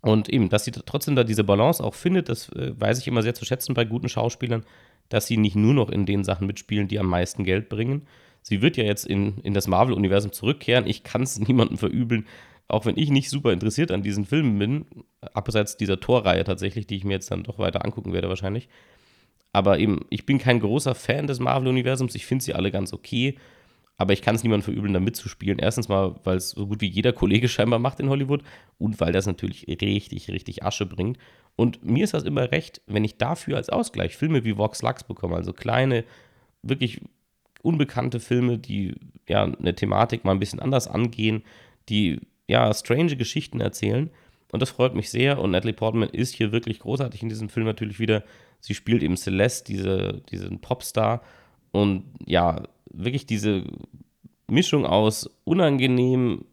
Und 0.00 0.28
eben, 0.28 0.48
dass 0.48 0.64
sie 0.64 0.70
trotzdem 0.70 1.16
da 1.16 1.24
diese 1.24 1.44
Balance 1.44 1.82
auch 1.82 1.94
findet, 1.94 2.28
das 2.28 2.50
äh, 2.50 2.72
weiß 2.78 2.98
ich 3.00 3.08
immer 3.08 3.22
sehr 3.22 3.34
zu 3.34 3.44
schätzen 3.44 3.74
bei 3.74 3.84
guten 3.84 4.08
Schauspielern, 4.08 4.64
dass 5.08 5.26
sie 5.26 5.36
nicht 5.36 5.56
nur 5.56 5.74
noch 5.74 5.90
in 5.90 6.06
den 6.06 6.24
Sachen 6.24 6.46
mitspielen, 6.46 6.88
die 6.88 6.98
am 6.98 7.06
meisten 7.06 7.44
Geld 7.44 7.68
bringen. 7.68 8.06
Sie 8.42 8.62
wird 8.62 8.76
ja 8.76 8.84
jetzt 8.84 9.06
in, 9.06 9.38
in 9.38 9.54
das 9.54 9.66
Marvel-Universum 9.66 10.32
zurückkehren. 10.32 10.86
Ich 10.86 11.02
kann 11.02 11.22
es 11.22 11.38
niemandem 11.48 11.78
verübeln, 11.78 12.26
auch 12.68 12.84
wenn 12.84 12.98
ich 12.98 13.10
nicht 13.10 13.30
super 13.30 13.52
interessiert 13.52 13.90
an 13.90 14.02
diesen 14.02 14.26
Filmen 14.26 14.58
bin, 14.58 14.86
abseits 15.32 15.76
dieser 15.76 16.00
Torreihe 16.00 16.44
tatsächlich, 16.44 16.86
die 16.86 16.96
ich 16.96 17.04
mir 17.04 17.14
jetzt 17.14 17.30
dann 17.30 17.42
doch 17.42 17.58
weiter 17.58 17.84
angucken 17.84 18.12
werde 18.12 18.28
wahrscheinlich. 18.28 18.68
Aber 19.52 19.78
eben, 19.78 20.04
ich 20.10 20.26
bin 20.26 20.38
kein 20.38 20.60
großer 20.60 20.94
Fan 20.94 21.26
des 21.26 21.40
Marvel-Universums. 21.40 22.14
Ich 22.14 22.26
finde 22.26 22.44
sie 22.44 22.54
alle 22.54 22.70
ganz 22.70 22.92
okay. 22.92 23.36
Aber 23.98 24.12
ich 24.12 24.22
kann 24.22 24.36
es 24.36 24.44
niemandem 24.44 24.64
verübeln, 24.64 24.94
da 24.94 25.00
mitzuspielen. 25.00 25.58
Erstens 25.58 25.88
mal, 25.88 26.14
weil 26.22 26.36
es 26.36 26.50
so 26.50 26.68
gut 26.68 26.80
wie 26.80 26.88
jeder 26.88 27.12
Kollege 27.12 27.48
scheinbar 27.48 27.80
macht 27.80 27.98
in 27.98 28.08
Hollywood 28.08 28.42
und 28.78 29.00
weil 29.00 29.12
das 29.12 29.26
natürlich 29.26 29.66
richtig, 29.68 30.30
richtig 30.30 30.62
Asche 30.62 30.86
bringt. 30.86 31.18
Und 31.56 31.84
mir 31.84 32.04
ist 32.04 32.14
das 32.14 32.22
immer 32.22 32.52
recht, 32.52 32.80
wenn 32.86 33.02
ich 33.02 33.18
dafür 33.18 33.56
als 33.56 33.68
Ausgleich 33.68 34.16
Filme 34.16 34.44
wie 34.44 34.56
Vox 34.56 34.82
Lux 34.82 35.02
bekomme. 35.02 35.34
Also 35.34 35.52
kleine, 35.52 36.04
wirklich 36.62 37.00
unbekannte 37.62 38.20
Filme, 38.20 38.58
die 38.58 38.94
ja 39.28 39.42
eine 39.42 39.74
Thematik 39.74 40.24
mal 40.24 40.30
ein 40.30 40.38
bisschen 40.38 40.60
anders 40.60 40.86
angehen, 40.86 41.42
die 41.88 42.20
ja, 42.46 42.72
strange 42.72 43.16
Geschichten 43.16 43.60
erzählen. 43.60 44.10
Und 44.52 44.62
das 44.62 44.70
freut 44.70 44.94
mich 44.94 45.10
sehr. 45.10 45.40
Und 45.40 45.50
Natalie 45.50 45.74
Portman 45.74 46.08
ist 46.08 46.34
hier 46.34 46.52
wirklich 46.52 46.78
großartig 46.78 47.22
in 47.22 47.28
diesem 47.28 47.48
Film 47.48 47.66
natürlich 47.66 47.98
wieder. 47.98 48.22
Sie 48.60 48.74
spielt 48.74 49.02
eben 49.02 49.16
Celeste, 49.16 49.72
diese, 49.72 50.22
diesen 50.30 50.60
Popstar. 50.60 51.22
Und 51.72 52.04
ja, 52.24 52.62
wirklich 52.92 53.26
diese 53.26 53.64
Mischung 54.46 54.86
aus 54.86 55.30
unangenehm, 55.44 56.44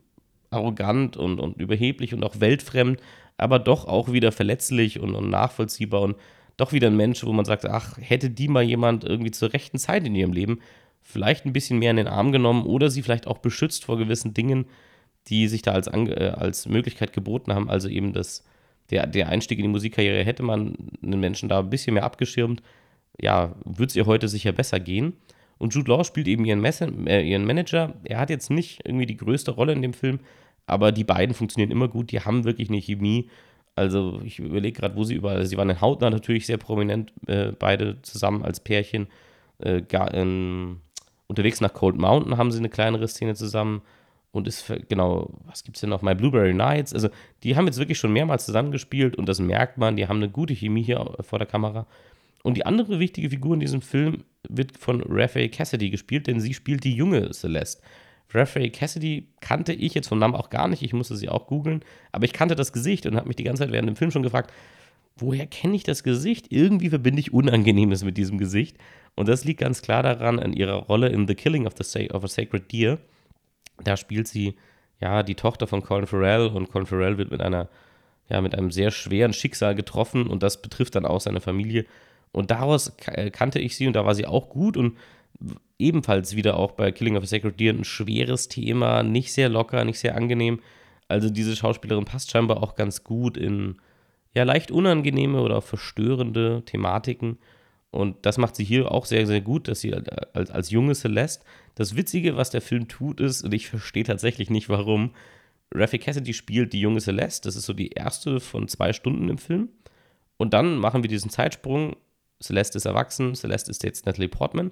arrogant 0.50 1.18
und, 1.18 1.40
und 1.40 1.60
überheblich 1.60 2.14
und 2.14 2.24
auch 2.24 2.40
weltfremd, 2.40 3.00
aber 3.38 3.60
doch 3.60 3.86
auch 3.86 4.12
wieder 4.12 4.32
verletzlich 4.32 5.00
und, 5.00 5.16
und 5.16 5.30
nachvollziehbar 5.30 6.02
und 6.02 6.16
doch 6.58 6.72
wieder 6.72 6.88
ein 6.88 6.96
Mensch, 6.96 7.26
wo 7.26 7.34
man 7.34 7.46
sagt, 7.46 7.66
ach, 7.66 7.98
hätte 8.00 8.30
die 8.30 8.48
mal 8.48 8.64
jemand 8.64 9.04
irgendwie 9.04 9.32
zur 9.32 9.54
rechten 9.54 9.78
Zeit 9.78 10.06
in 10.06 10.16
ihrem 10.16 10.32
Leben 10.32 10.60
vielleicht 11.02 11.46
ein 11.46 11.54
bisschen 11.54 11.80
mehr 11.80 11.92
in 11.92 11.98
den 11.98 12.08
Arm 12.08 12.32
genommen 12.32 12.66
oder 12.66 12.90
sie 12.90 13.04
vielleicht 13.04 13.28
auch 13.28 13.38
beschützt 13.38 13.86
vor 13.86 13.98
gewissen 13.98 14.34
Dingen, 14.34 14.66
die 15.28 15.48
sich 15.48 15.62
da 15.62 15.72
als, 15.72 15.88
äh, 15.88 16.34
als 16.36 16.68
Möglichkeit 16.68 17.14
geboten 17.14 17.54
haben. 17.54 17.70
Also 17.70 17.90
eben 17.90 18.14
das, 18.14 18.44
der, 18.90 19.06
der 19.06 19.30
Einstieg 19.30 19.60
in 19.60 19.64
die 19.64 19.70
Musikkarriere 19.70 20.24
hätte 20.24 20.44
man 20.44 20.76
einen 21.04 21.20
Menschen 21.20 21.50
da 21.50 21.60
ein 21.60 21.70
bisschen 21.70 21.94
mehr 21.94 22.04
abgeschirmt. 22.04 22.62
Ja, 23.20 23.56
würde 23.64 23.88
es 23.88 23.96
ihr 23.96 24.06
heute 24.06 24.28
sicher 24.28 24.52
besser 24.52 24.80
gehen. 24.80 25.14
Und 25.58 25.74
Jude 25.74 25.90
Law 25.92 26.04
spielt 26.04 26.28
eben 26.28 26.46
ihren, 26.46 26.62
Messe, 26.62 26.92
äh, 27.06 27.28
ihren 27.28 27.46
Manager. 27.46 27.94
Er 28.04 28.20
hat 28.20 28.30
jetzt 28.30 28.50
nicht 28.50 28.82
irgendwie 28.86 29.06
die 29.06 29.18
größte 29.18 29.52
Rolle 29.52 29.74
in 29.74 29.82
dem 29.82 29.94
Film, 29.94 30.20
aber 30.68 30.92
die 30.92 31.04
beiden 31.04 31.34
funktionieren 31.34 31.72
immer 31.72 31.88
gut, 31.88 32.12
die 32.12 32.22
haben 32.22 32.44
wirklich 32.44 32.70
eine 32.70 32.80
Chemie. 32.80 33.30
Also 33.76 34.22
ich 34.24 34.40
überlege 34.40 34.80
gerade, 34.80 34.96
wo 34.96 35.04
sie 35.04 35.16
überall, 35.16 35.38
also 35.38 35.50
sie 35.50 35.58
waren 35.58 35.70
in 35.70 35.82
Hautner 35.82 36.10
natürlich 36.10 36.46
sehr 36.46 36.58
prominent, 36.58 37.14
äh, 37.28 37.52
beide 37.52 38.02
zusammen 38.02 38.44
als 38.44 38.60
Pärchen. 38.60 39.08
Äh, 39.60 39.82
gar, 39.82 40.14
ähm, 40.14 40.82
unterwegs 41.28 41.62
nach 41.62 41.74
Cold 41.74 41.98
Mountain 41.98 42.38
haben 42.38 42.52
sie 42.52 42.60
eine 42.60 42.70
kleinere 42.70 43.08
Szene 43.08 43.36
zusammen 43.36 43.82
und 44.32 44.48
ist, 44.48 44.72
genau, 44.90 45.30
was 45.46 45.64
gibt 45.64 45.78
es 45.78 45.82
denn 45.82 45.90
noch? 45.90 46.02
My 46.02 46.14
Blueberry 46.14 46.54
Nights. 46.54 46.94
Also, 46.94 47.08
die 47.44 47.56
haben 47.56 47.68
jetzt 47.68 47.80
wirklich 47.80 47.98
schon 47.98 48.12
mehrmals 48.12 48.46
zusammengespielt 48.46 49.16
und 49.16 49.30
das 49.30 49.40
merkt 49.40 49.78
man, 49.78 49.96
die 49.96 50.08
haben 50.08 50.18
eine 50.18 50.30
gute 50.30 50.54
Chemie 50.54 50.84
hier 50.84 51.16
vor 51.22 51.40
der 51.40 51.48
Kamera. 51.48 51.88
Und 52.44 52.58
die 52.58 52.66
andere 52.66 53.00
wichtige 53.00 53.30
Figur 53.30 53.54
in 53.54 53.62
diesem 53.62 53.82
Film 53.82 54.24
wird 54.50 54.78
von 54.78 55.04
Raphael 55.08 55.50
Cassidy 55.50 55.90
gespielt, 55.90 56.28
denn 56.28 56.40
sie 56.40 56.54
spielt 56.54 56.84
die 56.84 56.96
junge 56.96 57.32
Celeste. 57.32 57.82
Raphael 58.34 58.70
Cassidy 58.70 59.28
kannte 59.40 59.74
ich 59.74 59.94
jetzt 59.94 60.08
vom 60.08 60.20
Namen 60.20 60.36
auch 60.36 60.50
gar 60.50 60.68
nicht, 60.68 60.82
ich 60.82 60.94
musste 60.94 61.16
sie 61.16 61.30
auch 61.30 61.48
googeln, 61.48 61.84
aber 62.12 62.26
ich 62.26 62.34
kannte 62.34 62.56
das 62.56 62.74
Gesicht 62.74 63.06
und 63.06 63.16
habe 63.16 63.28
mich 63.28 63.36
die 63.36 63.44
ganze 63.44 63.64
Zeit 63.64 63.72
während 63.72 63.88
dem 63.88 63.96
Film 63.96 64.12
schon 64.12 64.24
gefragt, 64.24 64.52
woher 65.16 65.46
kenne 65.46 65.76
ich 65.76 65.84
das 65.84 66.04
Gesicht? 66.04 66.52
Irgendwie 66.52 66.90
verbinde 66.90 67.20
ich 67.20 67.34
Unangenehmes 67.34 68.04
mit 68.04 68.18
diesem 68.18 68.38
Gesicht. 68.38 68.78
Und 69.16 69.30
das 69.30 69.46
liegt 69.46 69.62
ganz 69.62 69.82
klar 69.82 70.04
daran, 70.04 70.40
an 70.40 70.52
ihrer 70.52 70.76
Rolle 70.76 71.08
in 71.08 71.28
The 71.28 71.36
Killing 71.36 71.66
of, 71.68 71.74
the 71.82 72.12
of 72.12 72.24
a 72.24 72.28
Sacred 72.28 72.72
Deer. 72.72 72.98
Da 73.84 73.96
spielt 73.96 74.28
sie 74.28 74.56
ja 75.00 75.24
die 75.24 75.36
Tochter 75.36 75.68
von 75.68 75.82
Colin 75.82 76.08
Farrell 76.08 76.48
und 76.48 76.70
Colin 76.70 76.86
Farrell 76.86 77.18
wird 77.18 77.32
mit 77.32 77.42
einer 77.42 77.70
ja 78.30 78.42
mit 78.42 78.56
einem 78.56 78.72
sehr 78.72 78.92
schweren 78.92 79.34
Schicksal 79.34 79.76
getroffen 79.76 80.28
und 80.28 80.42
das 80.44 80.62
betrifft 80.62 80.96
dann 80.96 81.06
auch 81.06 81.22
seine 81.22 81.42
Familie 81.42 81.86
und 82.32 82.52
daraus 82.52 82.94
äh, 83.08 83.30
kannte 83.32 83.60
ich 83.60 83.76
sie 83.76 83.88
und 83.88 83.94
da 83.94 84.06
war 84.06 84.16
sie 84.16 84.26
auch 84.26 84.50
gut 84.50 84.78
und 84.78 84.98
ebenfalls 85.78 86.36
wieder 86.36 86.58
auch 86.58 86.72
bei 86.72 86.92
Killing 86.92 87.18
of 87.18 87.24
a 87.24 87.28
Sacred 87.28 87.60
Deer 87.60 87.74
ein 87.74 87.84
schweres 87.84 88.48
Thema, 88.48 89.04
nicht 89.04 89.34
sehr 89.34 89.50
locker, 89.50 89.84
nicht 89.84 90.00
sehr 90.00 90.16
angenehm. 90.16 90.60
Also 91.08 91.30
diese 91.30 91.56
Schauspielerin 91.56 92.06
passt 92.06 92.32
scheinbar 92.32 92.64
auch 92.64 92.76
ganz 92.76 93.04
gut 93.04 93.38
in 93.38 93.78
ja 94.34 94.44
leicht 94.44 94.72
unangenehme 94.72 95.42
oder 95.42 95.62
verstörende 95.62 96.64
Thematiken 96.66 97.38
und 97.96 98.26
das 98.26 98.38
macht 98.38 98.58
sie 98.58 98.66
hier 98.66 98.92
auch 98.92 99.06
sehr, 99.06 99.26
sehr 99.26 99.40
gut, 99.40 99.70
dass 99.70 99.80
sie 99.80 99.94
als, 99.94 100.52
als 100.52 100.70
junge 100.70 100.96
Celeste. 100.96 101.46
Das 101.76 101.96
Witzige, 101.96 102.36
was 102.36 102.50
der 102.50 102.60
Film 102.60 102.90
tut, 102.90 103.22
ist, 103.22 103.42
und 103.42 103.54
ich 103.54 103.70
verstehe 103.70 104.04
tatsächlich 104.04 104.50
nicht 104.50 104.68
warum, 104.68 105.12
Raffi 105.74 105.98
Cassidy 105.98 106.34
spielt 106.34 106.74
die 106.74 106.82
junge 106.82 107.00
Celeste. 107.00 107.48
Das 107.48 107.56
ist 107.56 107.66
so 107.66 107.72
die 107.72 107.92
erste 107.92 108.42
von 108.42 108.68
zwei 108.68 108.92
Stunden 108.92 109.30
im 109.30 109.38
Film. 109.38 109.70
Und 110.36 110.54
dann 110.54 110.76
machen 110.76 111.04
wir 111.04 111.08
diesen 111.08 111.30
Zeitsprung. 111.30 111.96
Celeste 112.42 112.78
ist 112.78 112.86
erwachsen, 112.86 113.36
Celeste 113.36 113.72
ist 113.72 113.84
jetzt 113.84 114.06
Natalie 114.06 114.30
Portman. 114.30 114.72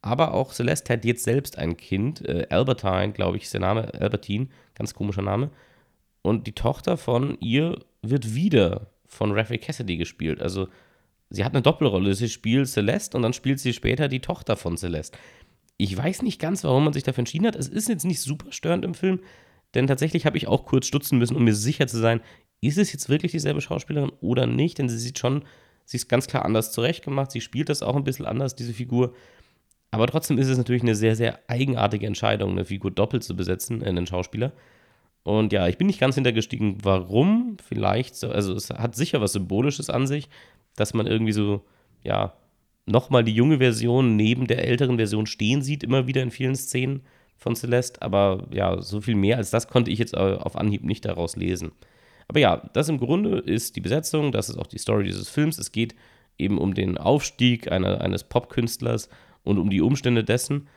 Aber 0.00 0.34
auch 0.34 0.52
Celeste 0.52 0.92
hat 0.92 1.04
jetzt 1.04 1.22
selbst 1.24 1.58
ein 1.58 1.76
Kind. 1.76 2.26
Äh, 2.28 2.46
Albertine, 2.50 3.12
glaube 3.12 3.36
ich, 3.36 3.44
ist 3.44 3.54
der 3.54 3.60
Name. 3.60 3.92
Albertine, 3.94 4.48
ganz 4.74 4.94
komischer 4.94 5.22
Name. 5.22 5.50
Und 6.22 6.46
die 6.46 6.54
Tochter 6.54 6.96
von 6.96 7.38
ihr 7.40 7.78
wird 8.02 8.34
wieder 8.34 8.88
von 9.06 9.32
Raffi 9.32 9.58
Cassidy 9.58 9.96
gespielt. 9.96 10.40
Also 10.42 10.68
sie 11.30 11.44
hat 11.44 11.52
eine 11.52 11.62
Doppelrolle. 11.62 12.14
Sie 12.14 12.28
spielt 12.28 12.68
Celeste 12.68 13.16
und 13.16 13.22
dann 13.22 13.32
spielt 13.32 13.60
sie 13.60 13.72
später 13.72 14.08
die 14.08 14.20
Tochter 14.20 14.56
von 14.56 14.76
Celeste. 14.76 15.16
Ich 15.76 15.96
weiß 15.96 16.22
nicht 16.22 16.40
ganz, 16.40 16.64
warum 16.64 16.84
man 16.84 16.92
sich 16.92 17.04
dafür 17.04 17.20
entschieden 17.22 17.46
hat. 17.46 17.56
Es 17.56 17.68
ist 17.68 17.88
jetzt 17.88 18.04
nicht 18.04 18.20
super 18.20 18.50
störend 18.50 18.84
im 18.84 18.94
Film, 18.94 19.20
denn 19.74 19.86
tatsächlich 19.86 20.26
habe 20.26 20.36
ich 20.36 20.46
auch 20.46 20.64
kurz 20.66 20.86
stutzen 20.86 21.18
müssen, 21.18 21.36
um 21.36 21.44
mir 21.44 21.54
sicher 21.54 21.86
zu 21.86 21.98
sein, 21.98 22.20
ist 22.60 22.78
es 22.78 22.92
jetzt 22.92 23.08
wirklich 23.08 23.32
dieselbe 23.32 23.60
Schauspielerin 23.60 24.12
oder 24.20 24.46
nicht? 24.46 24.78
Denn 24.78 24.88
sie 24.88 24.98
sieht 24.98 25.18
schon, 25.18 25.44
sie 25.84 25.96
ist 25.96 26.08
ganz 26.08 26.26
klar 26.26 26.44
anders 26.44 26.72
zurechtgemacht. 26.72 27.30
Sie 27.30 27.40
spielt 27.40 27.68
das 27.68 27.82
auch 27.82 27.96
ein 27.96 28.04
bisschen 28.04 28.26
anders, 28.26 28.54
diese 28.54 28.72
Figur. 28.72 29.14
Aber 29.90 30.06
trotzdem 30.06 30.38
ist 30.38 30.48
es 30.48 30.58
natürlich 30.58 30.82
eine 30.82 30.94
sehr, 30.94 31.16
sehr 31.16 31.38
eigenartige 31.48 32.06
Entscheidung, 32.06 32.52
eine 32.52 32.64
Figur 32.64 32.90
doppelt 32.90 33.22
zu 33.24 33.36
besetzen, 33.36 33.82
einen 33.82 34.06
Schauspieler. 34.06 34.52
Und 35.22 35.52
ja, 35.52 35.68
ich 35.68 35.78
bin 35.78 35.86
nicht 35.86 36.00
ganz 36.00 36.14
hintergestiegen, 36.14 36.78
warum. 36.82 37.56
Vielleicht, 37.62 38.16
so, 38.16 38.30
also 38.30 38.54
es 38.54 38.70
hat 38.70 38.96
sicher 38.96 39.20
was 39.20 39.32
Symbolisches 39.32 39.90
an 39.90 40.06
sich, 40.06 40.28
dass 40.76 40.94
man 40.94 41.06
irgendwie 41.06 41.32
so, 41.32 41.64
ja, 42.02 42.34
nochmal 42.86 43.22
die 43.22 43.34
junge 43.34 43.58
Version 43.58 44.16
neben 44.16 44.46
der 44.46 44.64
älteren 44.64 44.96
Version 44.96 45.26
stehen 45.26 45.62
sieht, 45.62 45.84
immer 45.84 46.06
wieder 46.06 46.22
in 46.22 46.30
vielen 46.30 46.56
Szenen 46.56 47.02
von 47.36 47.54
Celeste. 47.54 48.02
Aber 48.02 48.48
ja, 48.50 48.80
so 48.80 49.00
viel 49.00 49.14
mehr 49.14 49.36
als 49.36 49.50
das 49.50 49.68
konnte 49.68 49.90
ich 49.90 49.98
jetzt 49.98 50.16
auf 50.16 50.56
Anhieb 50.56 50.84
nicht 50.84 51.04
daraus 51.04 51.36
lesen. 51.36 51.72
Aber 52.28 52.40
ja, 52.40 52.68
das 52.72 52.88
im 52.88 52.98
Grunde 52.98 53.38
ist 53.38 53.76
die 53.76 53.80
Besetzung, 53.80 54.32
das 54.32 54.48
ist 54.48 54.58
auch 54.58 54.66
die 54.66 54.78
Story 54.78 55.04
dieses 55.04 55.28
Films. 55.28 55.58
Es 55.58 55.72
geht 55.72 55.94
eben 56.38 56.58
um 56.58 56.74
den 56.74 56.98
Aufstieg 56.98 57.70
einer, 57.70 58.00
eines 58.00 58.24
Popkünstlers 58.24 59.08
und 59.44 59.58
um 59.58 59.70
die 59.70 59.80
Umstände 59.80 60.24
dessen. 60.24 60.68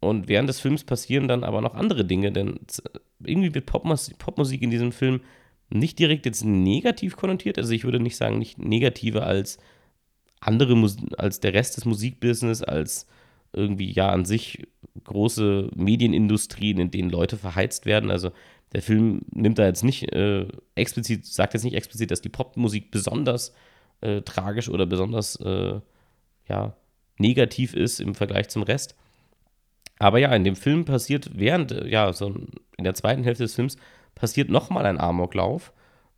Und 0.00 0.28
während 0.28 0.48
des 0.48 0.60
Films 0.60 0.84
passieren 0.84 1.28
dann 1.28 1.44
aber 1.44 1.60
noch 1.60 1.74
andere 1.74 2.04
Dinge, 2.04 2.32
denn 2.32 2.58
irgendwie 3.24 3.54
wird 3.54 3.66
Popmusik 3.66 4.62
in 4.62 4.70
diesem 4.70 4.90
Film 4.90 5.20
nicht 5.70 5.98
direkt 5.98 6.26
jetzt 6.26 6.44
negativ 6.44 7.16
konnotiert. 7.16 7.58
Also 7.58 7.72
ich 7.72 7.84
würde 7.84 8.00
nicht 8.00 8.16
sagen, 8.16 8.38
nicht 8.38 8.58
negativer 8.58 9.24
als 9.24 9.58
andere 10.40 10.76
Mus 10.76 10.96
als 11.16 11.40
der 11.40 11.54
Rest 11.54 11.76
des 11.76 11.84
Musikbusiness, 11.84 12.62
als 12.62 13.06
irgendwie 13.52 13.90
ja 13.90 14.08
an 14.08 14.24
sich 14.24 14.66
große 15.04 15.70
Medienindustrien, 15.74 16.78
in 16.78 16.90
denen 16.90 17.10
Leute 17.10 17.36
verheizt 17.36 17.86
werden. 17.86 18.10
Also 18.10 18.30
der 18.72 18.82
Film 18.82 19.22
nimmt 19.30 19.58
da 19.58 19.66
jetzt 19.66 19.84
nicht 19.84 20.12
äh, 20.12 20.46
explizit, 20.74 21.26
sagt 21.26 21.54
jetzt 21.54 21.64
nicht 21.64 21.74
explizit, 21.74 22.10
dass 22.10 22.20
die 22.20 22.28
Popmusik 22.28 22.90
besonders 22.90 23.54
äh, 24.00 24.22
tragisch 24.22 24.68
oder 24.68 24.86
besonders 24.86 25.36
äh, 25.36 25.80
ja, 26.48 26.76
negativ 27.18 27.74
ist 27.74 28.00
im 28.00 28.14
Vergleich 28.14 28.48
zum 28.48 28.62
Rest. 28.62 28.94
Aber 29.98 30.18
ja, 30.18 30.34
in 30.34 30.44
dem 30.44 30.56
Film 30.56 30.84
passiert 30.84 31.30
während, 31.34 31.70
ja, 31.86 32.12
so 32.12 32.34
in 32.76 32.84
der 32.84 32.94
zweiten 32.94 33.22
Hälfte 33.22 33.44
des 33.44 33.54
Films 33.54 33.76
passiert 34.14 34.50
nochmal 34.50 34.86
ein 34.86 34.98
Amoklauf. 34.98 35.72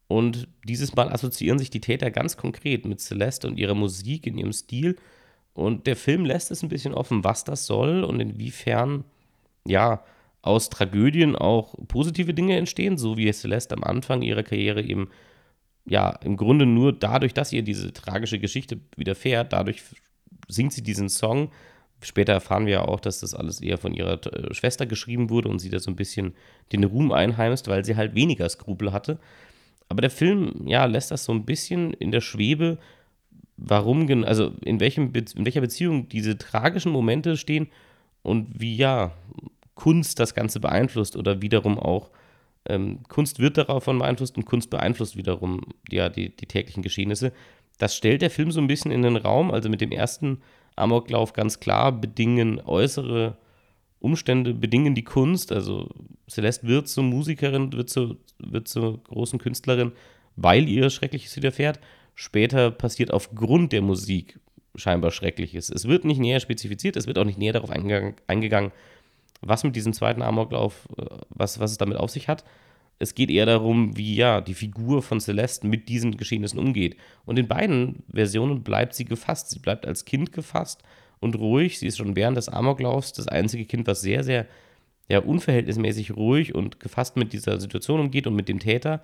Und 0.06 0.48
dieses 0.64 0.94
Mal 0.94 1.10
assoziieren 1.10 1.58
sich 1.58 1.70
die 1.70 1.80
Täter 1.80 2.10
ganz 2.10 2.36
konkret 2.36 2.84
mit 2.86 3.00
Celeste 3.00 3.46
und 3.46 3.58
ihrer 3.58 3.74
Musik, 3.74 4.26
in 4.26 4.38
ihrem 4.38 4.52
Stil. 4.52 4.96
Und 5.54 5.86
der 5.86 5.96
Film 5.96 6.24
lässt 6.24 6.50
es 6.50 6.62
ein 6.62 6.68
bisschen 6.68 6.94
offen, 6.94 7.24
was 7.24 7.44
das 7.44 7.66
soll 7.66 8.04
und 8.04 8.20
inwiefern, 8.20 9.04
ja, 9.66 10.04
aus 10.42 10.68
Tragödien 10.68 11.36
auch 11.36 11.74
positive 11.88 12.34
Dinge 12.34 12.56
entstehen, 12.56 12.98
so 12.98 13.16
wie 13.16 13.32
Celeste 13.32 13.74
am 13.74 13.84
Anfang 13.84 14.20
ihrer 14.20 14.42
Karriere 14.42 14.82
eben, 14.82 15.08
ja, 15.86 16.10
im 16.22 16.36
Grunde 16.36 16.66
nur 16.66 16.92
dadurch, 16.92 17.32
dass 17.32 17.52
ihr 17.52 17.62
diese 17.62 17.92
tragische 17.92 18.38
Geschichte 18.38 18.80
widerfährt, 18.96 19.52
dadurch 19.52 19.82
singt 20.48 20.72
sie 20.72 20.82
diesen 20.82 21.08
Song, 21.08 21.50
Später 22.04 22.34
erfahren 22.34 22.66
wir 22.66 22.72
ja 22.74 22.84
auch, 22.84 23.00
dass 23.00 23.20
das 23.20 23.34
alles 23.34 23.60
eher 23.60 23.78
von 23.78 23.94
ihrer 23.94 24.20
äh, 24.26 24.52
Schwester 24.52 24.86
geschrieben 24.86 25.30
wurde 25.30 25.48
und 25.48 25.58
sie 25.58 25.70
da 25.70 25.78
so 25.78 25.90
ein 25.90 25.96
bisschen 25.96 26.34
den 26.72 26.84
Ruhm 26.84 27.12
einheimst, 27.12 27.68
weil 27.68 27.84
sie 27.84 27.96
halt 27.96 28.14
weniger 28.14 28.48
Skrupel 28.48 28.92
hatte. 28.92 29.18
Aber 29.88 30.00
der 30.00 30.10
Film, 30.10 30.66
ja, 30.66 30.84
lässt 30.84 31.10
das 31.10 31.24
so 31.24 31.32
ein 31.32 31.44
bisschen 31.44 31.92
in 31.94 32.10
der 32.10 32.20
Schwebe, 32.20 32.78
warum, 33.56 34.24
also 34.24 34.52
in, 34.64 34.80
welchem, 34.80 35.12
in 35.14 35.44
welcher 35.44 35.60
Beziehung 35.60 36.08
diese 36.08 36.36
tragischen 36.38 36.92
Momente 36.92 37.36
stehen 37.36 37.68
und 38.22 38.60
wie, 38.60 38.76
ja, 38.76 39.12
Kunst 39.74 40.20
das 40.20 40.34
Ganze 40.34 40.60
beeinflusst 40.60 41.16
oder 41.16 41.42
wiederum 41.42 41.78
auch 41.78 42.10
ähm, 42.66 43.00
Kunst 43.08 43.40
wird 43.40 43.58
davon 43.58 43.98
beeinflusst 43.98 44.36
und 44.36 44.46
Kunst 44.46 44.70
beeinflusst 44.70 45.16
wiederum 45.16 45.60
ja, 45.90 46.08
die, 46.08 46.34
die 46.34 46.46
täglichen 46.46 46.82
Geschehnisse. 46.82 47.32
Das 47.78 47.96
stellt 47.96 48.22
der 48.22 48.30
Film 48.30 48.50
so 48.50 48.60
ein 48.60 48.68
bisschen 48.68 48.90
in 48.90 49.02
den 49.02 49.16
Raum. 49.16 49.50
Also 49.50 49.68
mit 49.68 49.80
dem 49.80 49.92
ersten 49.92 50.40
Amoklauf 50.76 51.32
ganz 51.32 51.60
klar 51.60 51.92
bedingen 51.92 52.60
äußere 52.60 53.36
Umstände, 54.00 54.54
bedingen 54.54 54.94
die 54.94 55.04
Kunst. 55.04 55.52
Also 55.52 55.88
Celeste 56.28 56.66
wird 56.66 56.88
zur 56.88 57.04
Musikerin, 57.04 57.72
wird 57.72 57.90
zur, 57.90 58.16
wird 58.38 58.68
zur 58.68 59.02
großen 59.04 59.38
Künstlerin, 59.38 59.92
weil 60.36 60.68
ihr 60.68 60.88
Schreckliches 60.90 61.36
widerfährt. 61.36 61.80
Später 62.14 62.70
passiert 62.70 63.12
aufgrund 63.12 63.72
der 63.72 63.82
Musik 63.82 64.38
scheinbar 64.74 65.10
Schreckliches. 65.10 65.70
Es 65.70 65.86
wird 65.86 66.04
nicht 66.04 66.18
näher 66.18 66.40
spezifiziert, 66.40 66.96
es 66.96 67.06
wird 67.06 67.18
auch 67.18 67.24
nicht 67.24 67.38
näher 67.38 67.52
darauf 67.52 67.70
eingegangen, 67.70 68.14
eingegangen 68.26 68.72
was 69.46 69.64
mit 69.64 69.76
diesem 69.76 69.92
zweiten 69.92 70.22
Amoklauf, 70.22 70.88
äh, 70.96 71.04
was, 71.28 71.60
was 71.60 71.72
es 71.72 71.78
damit 71.78 71.98
auf 71.98 72.10
sich 72.10 72.28
hat. 72.28 72.44
Es 72.98 73.14
geht 73.14 73.30
eher 73.30 73.46
darum, 73.46 73.96
wie 73.96 74.14
ja 74.14 74.40
die 74.40 74.54
Figur 74.54 75.02
von 75.02 75.20
Celeste 75.20 75.66
mit 75.66 75.88
diesen 75.88 76.16
Geschehnissen 76.16 76.58
umgeht. 76.58 76.96
Und 77.24 77.38
in 77.38 77.48
beiden 77.48 78.04
Versionen 78.12 78.62
bleibt 78.62 78.94
sie 78.94 79.04
gefasst. 79.04 79.50
Sie 79.50 79.58
bleibt 79.58 79.84
als 79.84 80.04
Kind 80.04 80.32
gefasst 80.32 80.82
und 81.20 81.36
ruhig. 81.36 81.78
Sie 81.78 81.88
ist 81.88 81.98
schon 81.98 82.14
während 82.14 82.36
des 82.36 82.48
Amoklaufs 82.48 83.12
das 83.12 83.26
einzige 83.26 83.64
Kind, 83.64 83.86
was 83.86 84.00
sehr, 84.00 84.22
sehr 84.22 84.46
ja, 85.08 85.18
unverhältnismäßig 85.18 86.16
ruhig 86.16 86.54
und 86.54 86.78
gefasst 86.78 87.16
mit 87.16 87.32
dieser 87.32 87.60
Situation 87.60 88.00
umgeht 88.00 88.26
und 88.26 88.36
mit 88.36 88.48
dem 88.48 88.60
Täter. 88.60 89.02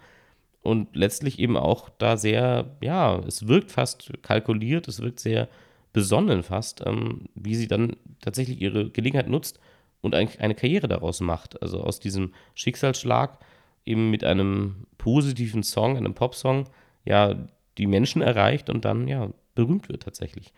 Und 0.63 0.95
letztlich 0.95 1.39
eben 1.39 1.57
auch 1.57 1.89
da 1.89 2.17
sehr, 2.17 2.77
ja, 2.83 3.19
es 3.21 3.49
wirkt 3.49 3.71
fast 3.71 4.13
kalkuliert, 4.23 4.89
es 4.89 5.01
wirkt 5.01 5.21
sehr 5.21 5.49
besonnen 5.93 6.43
fast, 6.43 6.83
ähm, 6.87 7.27
wie 7.35 7.55
sie 7.55 7.67
dann 7.67 7.97
tatsächlich 8.21 8.61
ihre 8.61 8.91
Gelegenheit 8.91 9.29
nutzt 9.29 9.59
und 10.01 10.15
eigentlich 10.15 10.41
eine 10.41 10.55
Karriere 10.55 10.89
daraus 10.89 11.21
macht. 11.21 11.61
Also 11.63 11.83
aus 11.83 12.01
diesem 12.01 12.35
Schicksalsschlag 12.55 13.39
eben 13.85 14.11
mit 14.11 14.23
einem 14.23 14.87
positiven 14.99 15.63
Song, 15.63 15.97
einem 15.97 16.15
Popsong, 16.15 16.69
ja, 17.05 17.49
die 17.79 17.87
Menschen 17.87 18.23
erreicht 18.23 18.69
und 18.69 18.85
dann 18.85 19.09
ja 19.09 19.31
berühmt 19.55 19.89
wird 19.89 20.03
tatsächlich. 20.03 20.53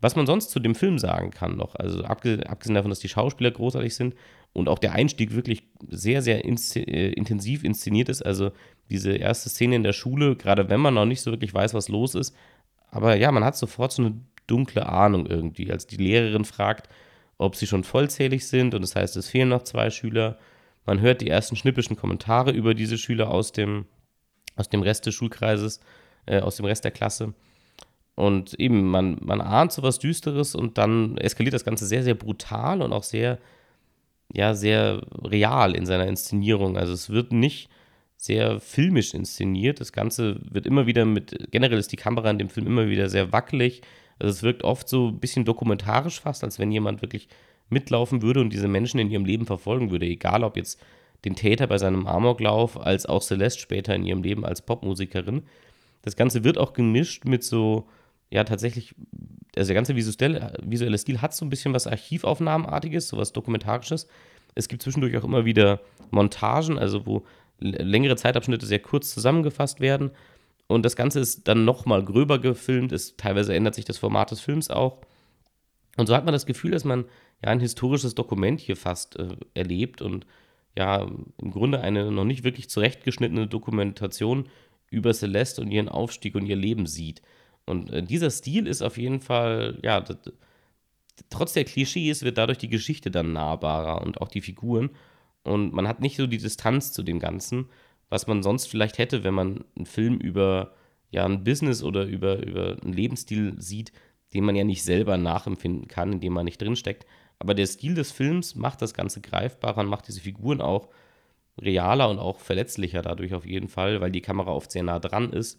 Was 0.00 0.16
man 0.16 0.26
sonst 0.26 0.50
zu 0.50 0.60
dem 0.60 0.74
Film 0.74 0.98
sagen 0.98 1.30
kann 1.30 1.56
noch, 1.56 1.74
also 1.74 2.04
abgesehen 2.04 2.74
davon, 2.74 2.90
dass 2.90 3.00
die 3.00 3.08
Schauspieler 3.08 3.50
großartig 3.50 3.94
sind 3.94 4.14
und 4.52 4.68
auch 4.68 4.78
der 4.78 4.92
Einstieg 4.92 5.34
wirklich 5.34 5.62
sehr, 5.88 6.22
sehr 6.22 6.44
insz 6.44 6.76
äh, 6.76 7.12
intensiv 7.12 7.64
inszeniert 7.64 8.08
ist. 8.08 8.22
Also 8.22 8.50
diese 8.90 9.12
erste 9.12 9.48
Szene 9.48 9.76
in 9.76 9.82
der 9.82 9.92
Schule, 9.92 10.36
gerade 10.36 10.68
wenn 10.68 10.80
man 10.80 10.94
noch 10.94 11.06
nicht 11.06 11.22
so 11.22 11.30
wirklich 11.30 11.54
weiß, 11.54 11.74
was 11.74 11.88
los 11.88 12.14
ist. 12.14 12.34
Aber 12.90 13.14
ja, 13.14 13.30
man 13.30 13.44
hat 13.44 13.56
sofort 13.56 13.92
so 13.92 14.02
eine 14.02 14.20
dunkle 14.46 14.86
Ahnung 14.86 15.26
irgendwie. 15.26 15.70
Als 15.70 15.86
die 15.86 15.96
Lehrerin 15.96 16.44
fragt, 16.44 16.88
ob 17.38 17.56
sie 17.56 17.66
schon 17.66 17.84
vollzählig 17.84 18.46
sind 18.46 18.74
und 18.74 18.82
das 18.82 18.96
heißt, 18.96 19.16
es 19.16 19.28
fehlen 19.28 19.48
noch 19.48 19.62
zwei 19.62 19.90
Schüler. 19.90 20.38
Man 20.84 21.00
hört 21.00 21.20
die 21.20 21.30
ersten 21.30 21.56
schnippischen 21.56 21.96
Kommentare 21.96 22.50
über 22.50 22.74
diese 22.74 22.98
Schüler 22.98 23.30
aus 23.30 23.52
dem, 23.52 23.86
aus 24.56 24.68
dem 24.68 24.82
Rest 24.82 25.06
des 25.06 25.14
Schulkreises, 25.14 25.80
äh, 26.26 26.40
aus 26.40 26.56
dem 26.56 26.66
Rest 26.66 26.84
der 26.84 26.90
Klasse. 26.90 27.32
Und 28.16 28.54
eben, 28.54 28.90
man, 28.90 29.18
man 29.22 29.40
ahnt 29.40 29.72
so 29.72 29.82
was 29.82 29.98
Düsteres 29.98 30.54
und 30.54 30.76
dann 30.76 31.16
eskaliert 31.16 31.54
das 31.54 31.64
Ganze 31.64 31.86
sehr, 31.86 32.02
sehr 32.02 32.14
brutal 32.14 32.82
und 32.82 32.92
auch 32.92 33.04
sehr, 33.04 33.38
ja, 34.32 34.54
sehr 34.54 35.00
real 35.22 35.74
in 35.74 35.86
seiner 35.86 36.06
Inszenierung. 36.06 36.76
Also 36.76 36.92
es 36.92 37.08
wird 37.08 37.32
nicht 37.32 37.70
sehr 38.20 38.60
filmisch 38.60 39.14
inszeniert. 39.14 39.80
Das 39.80 39.92
Ganze 39.92 40.38
wird 40.42 40.66
immer 40.66 40.86
wieder 40.86 41.06
mit, 41.06 41.48
generell 41.50 41.78
ist 41.78 41.90
die 41.90 41.96
Kamera 41.96 42.30
in 42.30 42.36
dem 42.36 42.50
Film 42.50 42.66
immer 42.66 42.86
wieder 42.86 43.08
sehr 43.08 43.32
wackelig. 43.32 43.80
Also 44.18 44.30
es 44.30 44.42
wirkt 44.42 44.62
oft 44.62 44.90
so 44.90 45.08
ein 45.08 45.20
bisschen 45.20 45.46
dokumentarisch 45.46 46.20
fast, 46.20 46.44
als 46.44 46.58
wenn 46.58 46.70
jemand 46.70 47.00
wirklich 47.00 47.28
mitlaufen 47.70 48.20
würde 48.20 48.42
und 48.42 48.52
diese 48.52 48.68
Menschen 48.68 49.00
in 49.00 49.10
ihrem 49.10 49.24
Leben 49.24 49.46
verfolgen 49.46 49.90
würde. 49.90 50.04
Egal 50.04 50.44
ob 50.44 50.58
jetzt 50.58 50.78
den 51.24 51.34
Täter 51.34 51.66
bei 51.66 51.78
seinem 51.78 52.06
Amoklauf, 52.06 52.78
als 52.78 53.06
auch 53.06 53.22
Celeste 53.22 53.62
später 53.62 53.94
in 53.94 54.04
ihrem 54.04 54.22
Leben 54.22 54.44
als 54.44 54.60
Popmusikerin. 54.60 55.42
Das 56.02 56.14
Ganze 56.14 56.44
wird 56.44 56.58
auch 56.58 56.74
gemischt 56.74 57.24
mit 57.24 57.42
so 57.42 57.88
ja 58.28 58.44
tatsächlich, 58.44 58.94
also 59.56 59.68
der 59.68 59.74
ganze 59.74 59.96
visuelle, 59.96 60.98
Stil 60.98 61.22
hat 61.22 61.34
so 61.34 61.46
ein 61.46 61.50
bisschen 61.50 61.72
was 61.72 61.86
Archivaufnahmenartiges, 61.86 63.08
so 63.08 63.16
was 63.16 63.32
Dokumentarisches. 63.32 64.08
Es 64.54 64.68
gibt 64.68 64.82
zwischendurch 64.82 65.16
auch 65.16 65.24
immer 65.24 65.46
wieder 65.46 65.80
Montagen, 66.10 66.78
also 66.78 67.06
wo 67.06 67.24
längere 67.60 68.16
Zeitabschnitte 68.16 68.66
sehr 68.66 68.80
kurz 68.80 69.12
zusammengefasst 69.12 69.80
werden. 69.80 70.10
Und 70.66 70.84
das 70.84 70.96
Ganze 70.96 71.20
ist 71.20 71.48
dann 71.48 71.64
nochmal 71.64 72.04
gröber 72.04 72.38
gefilmt, 72.38 72.92
ist, 72.92 73.18
teilweise 73.18 73.54
ändert 73.54 73.74
sich 73.74 73.84
das 73.84 73.98
Format 73.98 74.30
des 74.30 74.40
Films 74.40 74.70
auch. 74.70 74.98
Und 75.96 76.06
so 76.06 76.14
hat 76.14 76.24
man 76.24 76.32
das 76.32 76.46
Gefühl, 76.46 76.70
dass 76.70 76.84
man 76.84 77.04
ja 77.42 77.50
ein 77.50 77.60
historisches 77.60 78.14
Dokument 78.14 78.60
hier 78.60 78.76
fast 78.76 79.16
äh, 79.16 79.36
erlebt 79.54 80.00
und 80.00 80.26
ja 80.76 81.02
im 81.02 81.50
Grunde 81.50 81.80
eine 81.80 82.10
noch 82.12 82.24
nicht 82.24 82.44
wirklich 82.44 82.70
zurechtgeschnittene 82.70 83.48
Dokumentation 83.48 84.48
über 84.88 85.12
Celeste 85.12 85.60
und 85.60 85.70
ihren 85.70 85.88
Aufstieg 85.88 86.34
und 86.34 86.46
ihr 86.46 86.56
Leben 86.56 86.86
sieht. 86.86 87.22
Und 87.66 87.90
äh, 87.90 88.02
dieser 88.02 88.30
Stil 88.30 88.66
ist 88.66 88.82
auf 88.82 88.96
jeden 88.98 89.20
Fall, 89.20 89.78
ja, 89.82 90.04
trotz 91.30 91.52
der 91.52 91.64
Klischees 91.64 92.22
wird 92.22 92.38
dadurch 92.38 92.58
die 92.58 92.68
Geschichte 92.68 93.10
dann 93.10 93.32
nahbarer 93.32 94.02
und 94.02 94.20
auch 94.20 94.28
die 94.28 94.40
Figuren. 94.40 94.90
Und 95.42 95.72
man 95.72 95.88
hat 95.88 96.00
nicht 96.00 96.16
so 96.16 96.26
die 96.26 96.38
Distanz 96.38 96.92
zu 96.92 97.02
dem 97.02 97.18
Ganzen, 97.18 97.68
was 98.08 98.26
man 98.26 98.42
sonst 98.42 98.66
vielleicht 98.66 98.98
hätte, 98.98 99.24
wenn 99.24 99.34
man 99.34 99.64
einen 99.76 99.86
Film 99.86 100.18
über 100.18 100.74
ja, 101.10 101.24
ein 101.24 101.44
Business 101.44 101.82
oder 101.82 102.04
über, 102.04 102.44
über 102.46 102.76
einen 102.82 102.92
Lebensstil 102.92 103.54
sieht, 103.60 103.92
den 104.32 104.44
man 104.44 104.54
ja 104.54 104.64
nicht 104.64 104.84
selber 104.84 105.16
nachempfinden 105.16 105.88
kann, 105.88 106.12
in 106.12 106.20
dem 106.20 106.32
man 106.32 106.44
nicht 106.44 106.60
drinsteckt. 106.60 107.06
Aber 107.38 107.54
der 107.54 107.66
Stil 107.66 107.94
des 107.94 108.12
Films 108.12 108.54
macht 108.54 108.82
das 108.82 108.94
Ganze 108.94 109.20
greifbarer 109.20 109.80
und 109.80 109.88
macht 109.88 110.06
diese 110.08 110.20
Figuren 110.20 110.60
auch 110.60 110.88
realer 111.60 112.08
und 112.08 112.18
auch 112.18 112.38
verletzlicher 112.38 113.02
dadurch 113.02 113.34
auf 113.34 113.44
jeden 113.44 113.68
Fall, 113.68 114.00
weil 114.00 114.12
die 114.12 114.20
Kamera 114.20 114.52
oft 114.52 114.70
sehr 114.70 114.82
nah 114.82 114.98
dran 114.98 115.32
ist 115.32 115.58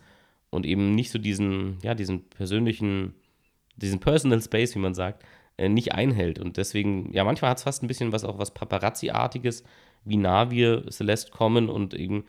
und 0.49 0.65
eben 0.65 0.95
nicht 0.95 1.11
so 1.11 1.19
diesen, 1.19 1.79
ja, 1.81 1.95
diesen 1.95 2.29
persönlichen, 2.29 3.15
diesen 3.75 3.99
Personal 3.99 4.41
Space, 4.41 4.75
wie 4.75 4.79
man 4.79 4.93
sagt, 4.93 5.25
nicht 5.57 5.93
einhält. 5.93 6.39
Und 6.39 6.57
deswegen, 6.57 7.11
ja, 7.13 7.23
manchmal 7.23 7.51
hat 7.51 7.57
es 7.57 7.63
fast 7.63 7.83
ein 7.83 7.87
bisschen 7.87 8.11
was 8.11 8.23
auch 8.23 8.37
was 8.37 8.53
Paparazzi-artiges, 8.53 9.63
wie 10.05 10.17
nah 10.17 10.49
wir 10.49 10.89
Celeste 10.89 11.31
kommen 11.31 11.69
und 11.69 11.93
eben, 11.93 12.25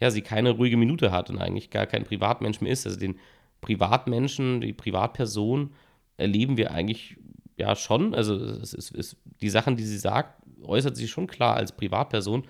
ja, 0.00 0.10
sie 0.10 0.22
keine 0.22 0.50
ruhige 0.50 0.76
Minute 0.76 1.10
hat 1.10 1.30
und 1.30 1.38
eigentlich 1.38 1.70
gar 1.70 1.86
kein 1.86 2.04
Privatmensch 2.04 2.60
mehr 2.60 2.72
ist. 2.72 2.86
Also 2.86 2.98
den 2.98 3.18
Privatmenschen, 3.60 4.60
die 4.60 4.72
Privatperson 4.72 5.72
erleben 6.16 6.56
wir 6.56 6.70
eigentlich 6.70 7.16
ja 7.56 7.74
schon. 7.74 8.14
Also 8.14 8.36
es 8.36 8.74
ist, 8.74 8.94
es, 8.94 9.16
die 9.40 9.48
Sachen, 9.48 9.76
die 9.76 9.84
sie 9.84 9.98
sagt, 9.98 10.42
äußert 10.62 10.96
sie 10.96 11.08
schon 11.08 11.26
klar 11.26 11.54
als 11.56 11.72
Privatperson, 11.72 12.46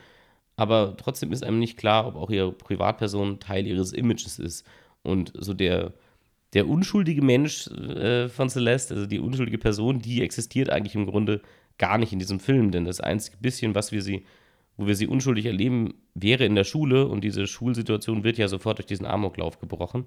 aber 0.56 0.96
trotzdem 0.96 1.32
ist 1.32 1.44
einem 1.44 1.58
nicht 1.58 1.76
klar, 1.76 2.06
ob 2.06 2.16
auch 2.16 2.30
ihre 2.30 2.52
Privatperson 2.52 3.40
Teil 3.40 3.66
ihres 3.66 3.92
Images 3.92 4.38
ist. 4.38 4.66
Und 5.02 5.32
so 5.34 5.54
der, 5.54 5.92
der 6.56 6.66
unschuldige 6.66 7.20
Mensch 7.20 7.66
äh, 7.68 8.30
von 8.30 8.48
Celeste, 8.48 8.94
also 8.94 9.06
die 9.06 9.20
unschuldige 9.20 9.58
Person, 9.58 9.98
die 9.98 10.22
existiert 10.22 10.70
eigentlich 10.70 10.94
im 10.94 11.04
Grunde 11.04 11.42
gar 11.76 11.98
nicht 11.98 12.14
in 12.14 12.18
diesem 12.18 12.40
Film, 12.40 12.70
denn 12.70 12.86
das 12.86 12.98
einzige 12.98 13.36
bisschen, 13.36 13.74
was 13.74 13.92
wir 13.92 14.00
sie, 14.00 14.24
wo 14.78 14.86
wir 14.86 14.96
sie 14.96 15.06
unschuldig 15.06 15.44
erleben, 15.44 15.92
wäre 16.14 16.46
in 16.46 16.54
der 16.54 16.64
Schule 16.64 17.08
und 17.08 17.22
diese 17.22 17.46
Schulsituation 17.46 18.24
wird 18.24 18.38
ja 18.38 18.48
sofort 18.48 18.78
durch 18.78 18.86
diesen 18.86 19.04
Amoklauf 19.04 19.58
gebrochen. 19.58 20.06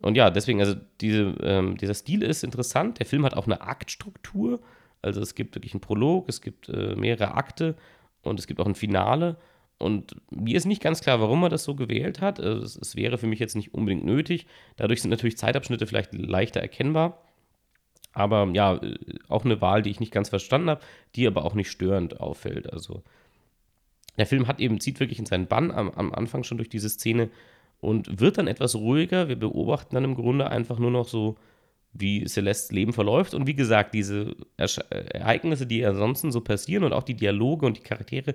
Und 0.00 0.16
ja, 0.16 0.28
deswegen, 0.28 0.58
also 0.58 0.74
diese, 1.00 1.36
ähm, 1.40 1.76
dieser 1.76 1.94
Stil 1.94 2.22
ist 2.22 2.42
interessant. 2.42 2.98
Der 2.98 3.06
Film 3.06 3.24
hat 3.24 3.34
auch 3.34 3.46
eine 3.46 3.60
Aktstruktur. 3.60 4.58
Also 5.02 5.20
es 5.20 5.36
gibt 5.36 5.54
wirklich 5.54 5.72
einen 5.72 5.82
Prolog, 5.82 6.28
es 6.28 6.40
gibt 6.40 6.68
äh, 6.68 6.96
mehrere 6.96 7.34
Akte 7.34 7.76
und 8.22 8.40
es 8.40 8.48
gibt 8.48 8.58
auch 8.58 8.66
ein 8.66 8.74
Finale. 8.74 9.36
Und 9.78 10.16
mir 10.30 10.56
ist 10.56 10.66
nicht 10.66 10.82
ganz 10.82 11.00
klar, 11.00 11.20
warum 11.20 11.42
er 11.42 11.48
das 11.48 11.64
so 11.64 11.74
gewählt 11.74 12.20
hat. 12.20 12.40
Also 12.40 12.64
es, 12.64 12.76
es, 12.76 12.96
wäre 12.96 13.18
für 13.18 13.26
mich 13.26 13.40
jetzt 13.40 13.56
nicht 13.56 13.74
unbedingt 13.74 14.04
nötig. 14.04 14.46
Dadurch 14.76 15.02
sind 15.02 15.10
natürlich 15.10 15.36
Zeitabschnitte 15.36 15.86
vielleicht 15.86 16.14
leichter 16.14 16.60
erkennbar. 16.60 17.22
Aber 18.12 18.48
ja, 18.54 18.76
äh, 18.76 18.94
auch 19.28 19.44
eine 19.44 19.60
Wahl, 19.60 19.82
die 19.82 19.90
ich 19.90 20.00
nicht 20.00 20.12
ganz 20.12 20.28
verstanden 20.28 20.70
habe, 20.70 20.80
die 21.16 21.26
aber 21.26 21.44
auch 21.44 21.54
nicht 21.54 21.70
störend 21.70 22.20
auffällt. 22.20 22.72
Also 22.72 23.02
der 24.16 24.26
Film 24.26 24.46
hat 24.46 24.60
eben, 24.60 24.80
zieht 24.80 25.00
wirklich 25.00 25.18
in 25.18 25.26
seinen 25.26 25.48
Bann 25.48 25.70
am, 25.70 25.90
am 25.90 26.12
Anfang 26.12 26.44
schon 26.44 26.58
durch 26.58 26.68
diese 26.68 26.88
Szene 26.88 27.30
und 27.80 28.20
wird 28.20 28.38
dann 28.38 28.46
etwas 28.46 28.76
ruhiger. 28.76 29.28
Wir 29.28 29.36
beobachten 29.36 29.94
dann 29.94 30.04
im 30.04 30.14
Grunde 30.14 30.48
einfach 30.48 30.78
nur 30.78 30.92
noch 30.92 31.08
so, 31.08 31.36
wie 31.92 32.24
Celestes 32.24 32.72
Leben 32.72 32.92
verläuft. 32.92 33.34
Und 33.34 33.46
wie 33.46 33.54
gesagt, 33.54 33.94
diese 33.94 34.34
Ereignisse, 34.56 35.66
die 35.66 35.84
ansonsten 35.84 36.32
so 36.32 36.40
passieren 36.40 36.84
und 36.84 36.92
auch 36.92 37.02
die 37.02 37.14
Dialoge 37.14 37.66
und 37.66 37.78
die 37.78 37.82
Charaktere, 37.82 38.34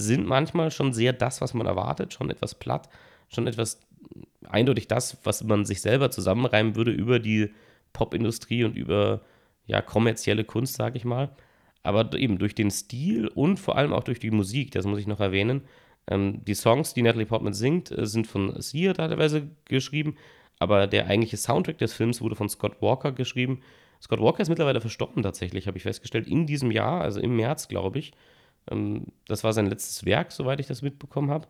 sind 0.00 0.26
manchmal 0.26 0.70
schon 0.70 0.92
sehr 0.92 1.12
das, 1.12 1.40
was 1.40 1.54
man 1.54 1.66
erwartet, 1.66 2.12
schon 2.12 2.30
etwas 2.30 2.54
platt, 2.54 2.88
schon 3.28 3.46
etwas 3.46 3.80
eindeutig 4.48 4.88
das, 4.88 5.18
was 5.24 5.44
man 5.44 5.64
sich 5.64 5.80
selber 5.80 6.10
zusammenreimen 6.10 6.74
würde 6.74 6.90
über 6.90 7.18
die 7.18 7.50
Popindustrie 7.92 8.64
und 8.64 8.76
über 8.76 9.22
ja, 9.66 9.80
kommerzielle 9.82 10.44
Kunst, 10.44 10.74
sage 10.74 10.96
ich 10.96 11.04
mal. 11.04 11.30
Aber 11.82 12.12
eben 12.14 12.38
durch 12.38 12.54
den 12.54 12.70
Stil 12.70 13.28
und 13.28 13.58
vor 13.58 13.76
allem 13.76 13.92
auch 13.92 14.04
durch 14.04 14.18
die 14.18 14.30
Musik, 14.30 14.70
das 14.72 14.86
muss 14.86 14.98
ich 14.98 15.06
noch 15.06 15.20
erwähnen. 15.20 15.62
Ähm, 16.08 16.44
die 16.44 16.54
Songs, 16.54 16.94
die 16.94 17.02
Natalie 17.02 17.26
Portman 17.26 17.54
singt, 17.54 17.90
äh, 17.90 18.06
sind 18.06 18.26
von 18.26 18.60
Sia 18.60 18.92
teilweise 18.92 19.48
geschrieben, 19.64 20.16
aber 20.58 20.86
der 20.86 21.06
eigentliche 21.06 21.36
Soundtrack 21.36 21.78
des 21.78 21.94
Films 21.94 22.20
wurde 22.20 22.36
von 22.36 22.48
Scott 22.48 22.82
Walker 22.82 23.12
geschrieben. 23.12 23.62
Scott 24.02 24.20
Walker 24.20 24.40
ist 24.40 24.48
mittlerweile 24.48 24.80
verstorben 24.80 25.22
tatsächlich, 25.22 25.66
habe 25.66 25.78
ich 25.78 25.84
festgestellt, 25.84 26.26
in 26.26 26.46
diesem 26.46 26.70
Jahr, 26.70 27.00
also 27.00 27.20
im 27.20 27.36
März, 27.36 27.68
glaube 27.68 27.98
ich. 27.98 28.12
Ähm, 28.70 29.06
das 29.26 29.44
war 29.44 29.52
sein 29.52 29.66
letztes 29.66 30.04
Werk, 30.04 30.32
soweit 30.32 30.60
ich 30.60 30.66
das 30.66 30.82
mitbekommen 30.82 31.30
habe. 31.30 31.46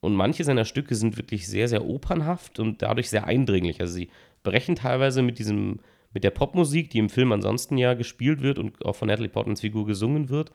Und 0.00 0.14
manche 0.14 0.44
seiner 0.44 0.64
Stücke 0.64 0.94
sind 0.94 1.16
wirklich 1.18 1.46
sehr, 1.46 1.68
sehr 1.68 1.84
opernhaft 1.84 2.58
und 2.58 2.82
dadurch 2.82 3.10
sehr 3.10 3.26
eindringlich. 3.26 3.80
Also 3.80 3.94
sie 3.94 4.10
brechen 4.42 4.74
teilweise 4.76 5.22
mit 5.22 5.38
diesem, 5.38 5.80
mit 6.12 6.24
der 6.24 6.30
Popmusik, 6.30 6.90
die 6.90 6.98
im 6.98 7.10
Film 7.10 7.32
ansonsten 7.32 7.76
ja 7.76 7.94
gespielt 7.94 8.40
wird 8.40 8.58
und 8.58 8.84
auch 8.84 8.96
von 8.96 9.08
Natalie 9.08 9.28
Portmans 9.28 9.60
Figur 9.60 9.86
gesungen 9.86 10.30
wird. 10.30 10.52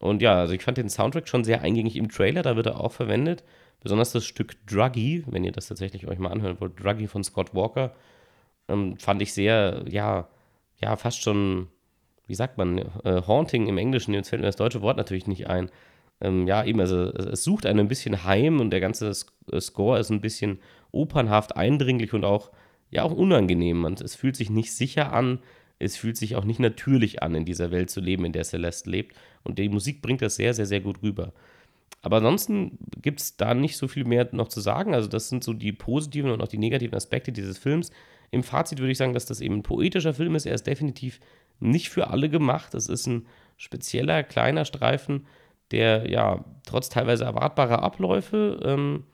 Und 0.00 0.22
ja, 0.22 0.34
also 0.34 0.54
ich 0.54 0.62
fand 0.62 0.78
den 0.78 0.88
Soundtrack 0.88 1.28
schon 1.28 1.44
sehr 1.44 1.60
eingängig 1.62 1.96
im 1.96 2.10
Trailer, 2.10 2.42
da 2.42 2.56
wird 2.56 2.66
er 2.66 2.80
auch 2.80 2.92
verwendet. 2.92 3.44
Besonders 3.80 4.12
das 4.12 4.24
Stück 4.24 4.56
Druggy, 4.66 5.24
wenn 5.26 5.44
ihr 5.44 5.52
das 5.52 5.68
tatsächlich 5.68 6.06
euch 6.06 6.18
mal 6.18 6.30
anhören 6.32 6.60
wollt, 6.60 6.82
Druggy 6.82 7.06
von 7.06 7.22
Scott 7.24 7.54
Walker, 7.54 7.94
ähm, 8.68 8.96
fand 8.98 9.22
ich 9.22 9.32
sehr, 9.32 9.84
ja, 9.88 10.28
ja, 10.80 10.96
fast 10.96 11.22
schon 11.22 11.68
wie 12.32 12.36
sagt 12.36 12.56
man, 12.56 12.78
äh, 12.78 13.20
Haunting 13.26 13.66
im 13.66 13.76
Englischen, 13.76 14.14
jetzt 14.14 14.30
fällt 14.30 14.40
mir 14.40 14.48
das 14.48 14.56
deutsche 14.56 14.80
Wort 14.80 14.96
natürlich 14.96 15.26
nicht 15.26 15.48
ein. 15.48 15.68
Ähm, 16.22 16.46
ja, 16.46 16.64
eben, 16.64 16.80
also 16.80 17.12
es 17.12 17.44
sucht 17.44 17.66
einen 17.66 17.80
ein 17.80 17.88
bisschen 17.88 18.24
heim 18.24 18.58
und 18.58 18.70
der 18.70 18.80
ganze 18.80 19.12
äh, 19.52 19.60
Score 19.60 19.98
ist 19.98 20.08
ein 20.08 20.22
bisschen 20.22 20.58
opernhaft, 20.92 21.56
eindringlich 21.56 22.14
und 22.14 22.24
auch, 22.24 22.50
ja, 22.90 23.02
auch 23.02 23.12
unangenehm. 23.12 23.84
Und 23.84 24.00
es 24.00 24.14
fühlt 24.14 24.36
sich 24.36 24.48
nicht 24.48 24.72
sicher 24.72 25.12
an, 25.12 25.40
es 25.78 25.98
fühlt 25.98 26.16
sich 26.16 26.34
auch 26.34 26.44
nicht 26.44 26.58
natürlich 26.58 27.22
an, 27.22 27.34
in 27.34 27.44
dieser 27.44 27.70
Welt 27.70 27.90
zu 27.90 28.00
leben, 28.00 28.24
in 28.24 28.32
der 28.32 28.44
Celeste 28.44 28.88
lebt. 28.88 29.14
Und 29.44 29.58
die 29.58 29.68
Musik 29.68 30.00
bringt 30.00 30.22
das 30.22 30.36
sehr, 30.36 30.54
sehr, 30.54 30.64
sehr 30.64 30.80
gut 30.80 31.02
rüber. 31.02 31.34
Aber 32.00 32.16
ansonsten 32.16 32.78
gibt 33.02 33.20
es 33.20 33.36
da 33.36 33.52
nicht 33.52 33.76
so 33.76 33.88
viel 33.88 34.06
mehr 34.06 34.26
noch 34.32 34.48
zu 34.48 34.62
sagen. 34.62 34.94
Also, 34.94 35.06
das 35.06 35.28
sind 35.28 35.44
so 35.44 35.52
die 35.52 35.72
positiven 35.72 36.30
und 36.30 36.40
auch 36.40 36.48
die 36.48 36.56
negativen 36.56 36.94
Aspekte 36.94 37.30
dieses 37.30 37.58
Films. 37.58 37.90
Im 38.30 38.42
Fazit 38.42 38.78
würde 38.78 38.92
ich 38.92 38.98
sagen, 38.98 39.12
dass 39.12 39.26
das 39.26 39.42
eben 39.42 39.56
ein 39.56 39.62
poetischer 39.62 40.14
Film 40.14 40.34
ist. 40.34 40.46
Er 40.46 40.54
ist 40.54 40.66
definitiv 40.66 41.20
nicht 41.62 41.90
für 41.90 42.08
alle 42.08 42.28
gemacht. 42.28 42.74
Es 42.74 42.88
ist 42.88 43.06
ein 43.06 43.26
spezieller, 43.56 44.22
kleiner 44.22 44.64
Streifen, 44.64 45.26
der 45.70 46.10
ja 46.10 46.44
trotz 46.66 46.88
teilweise 46.88 47.24
erwartbarer 47.24 47.82
Abläufe, 47.82 48.60
ähm, 48.64 49.04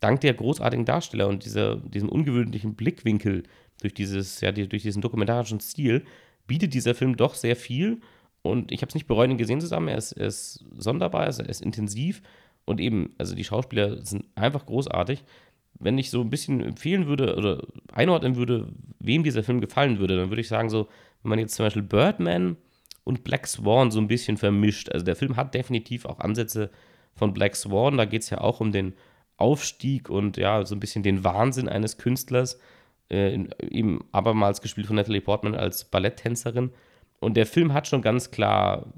dank 0.00 0.20
der 0.20 0.34
großartigen 0.34 0.84
Darsteller 0.84 1.28
und 1.28 1.44
dieser, 1.44 1.76
diesem 1.76 2.08
ungewöhnlichen 2.08 2.74
Blickwinkel 2.74 3.44
durch, 3.80 3.94
dieses, 3.94 4.40
ja, 4.40 4.52
die, 4.52 4.68
durch 4.68 4.82
diesen 4.82 5.02
dokumentarischen 5.02 5.60
Stil, 5.60 6.04
bietet 6.46 6.74
dieser 6.74 6.94
Film 6.94 7.16
doch 7.16 7.34
sehr 7.34 7.56
viel. 7.56 8.00
Und 8.42 8.72
ich 8.72 8.82
habe 8.82 8.88
es 8.88 8.94
nicht 8.94 9.06
bereut, 9.06 9.30
ihn 9.30 9.38
gesehen 9.38 9.60
zu 9.60 9.74
haben. 9.74 9.88
Er 9.88 9.96
ist, 9.96 10.12
er 10.12 10.26
ist 10.26 10.64
sonderbar, 10.76 11.26
er 11.26 11.48
ist 11.48 11.62
intensiv. 11.62 12.22
Und 12.64 12.80
eben, 12.80 13.14
also 13.18 13.34
die 13.34 13.44
Schauspieler 13.44 14.04
sind 14.04 14.26
einfach 14.34 14.66
großartig. 14.66 15.22
Wenn 15.78 15.98
ich 15.98 16.10
so 16.10 16.20
ein 16.20 16.30
bisschen 16.30 16.60
empfehlen 16.60 17.06
würde 17.06 17.36
oder 17.36 17.62
einordnen 17.92 18.36
würde, 18.36 18.68
wem 18.98 19.22
dieser 19.22 19.42
Film 19.42 19.60
gefallen 19.60 19.98
würde, 19.98 20.16
dann 20.16 20.30
würde 20.30 20.40
ich 20.40 20.48
sagen, 20.48 20.68
so, 20.68 20.88
wenn 21.22 21.30
man 21.30 21.38
jetzt 21.38 21.54
zum 21.54 21.66
Beispiel 21.66 21.82
Birdman 21.82 22.56
und 23.04 23.24
Black 23.24 23.46
Swan 23.46 23.90
so 23.90 24.00
ein 24.00 24.08
bisschen 24.08 24.36
vermischt. 24.36 24.90
Also 24.90 25.04
der 25.04 25.16
Film 25.16 25.36
hat 25.36 25.54
definitiv 25.54 26.04
auch 26.04 26.20
Ansätze 26.20 26.70
von 27.14 27.32
Black 27.32 27.56
Swan. 27.56 27.96
Da 27.96 28.04
geht 28.04 28.22
es 28.22 28.30
ja 28.30 28.40
auch 28.40 28.60
um 28.60 28.72
den 28.72 28.94
Aufstieg 29.36 30.08
und 30.08 30.36
ja, 30.36 30.64
so 30.64 30.74
ein 30.74 30.80
bisschen 30.80 31.02
den 31.02 31.24
Wahnsinn 31.24 31.68
eines 31.68 31.98
Künstlers. 31.98 32.58
Äh, 33.10 33.46
eben 33.60 34.04
abermals 34.12 34.60
gespielt 34.60 34.86
von 34.86 34.96
Natalie 34.96 35.20
Portman 35.20 35.54
als 35.54 35.84
Balletttänzerin. 35.84 36.70
Und 37.20 37.36
der 37.36 37.46
Film 37.46 37.72
hat 37.72 37.86
schon 37.86 38.02
ganz 38.02 38.30
klar, 38.30 38.92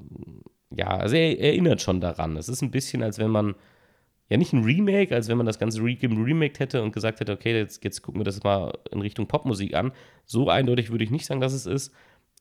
ja, 0.71 0.89
also 0.89 1.17
er, 1.17 1.39
erinnert 1.41 1.81
schon 1.81 2.01
daran. 2.01 2.37
Es 2.37 2.49
ist 2.49 2.63
ein 2.63 2.71
bisschen, 2.71 3.03
als 3.03 3.19
wenn 3.19 3.31
man, 3.31 3.55
ja 4.29 4.37
nicht 4.37 4.53
ein 4.53 4.65
Remake, 4.65 5.15
als 5.15 5.29
wenn 5.29 5.37
man 5.37 5.47
das 5.47 5.59
ganze 5.59 5.83
Remake 5.83 6.59
hätte 6.59 6.83
und 6.83 6.93
gesagt 6.93 7.21
hätte, 7.21 7.33
okay, 7.33 7.57
jetzt, 7.57 7.85
jetzt 7.85 8.03
gucken 8.03 8.21
wir 8.21 8.25
das 8.25 8.43
mal 8.43 8.73
in 8.91 9.01
Richtung 9.01 9.27
Popmusik 9.27 9.75
an. 9.75 9.93
So 10.25 10.49
eindeutig 10.49 10.91
würde 10.91 11.05
ich 11.05 11.11
nicht 11.11 11.27
sagen, 11.27 11.41
dass 11.41 11.53
es 11.53 11.67
ist. 11.67 11.93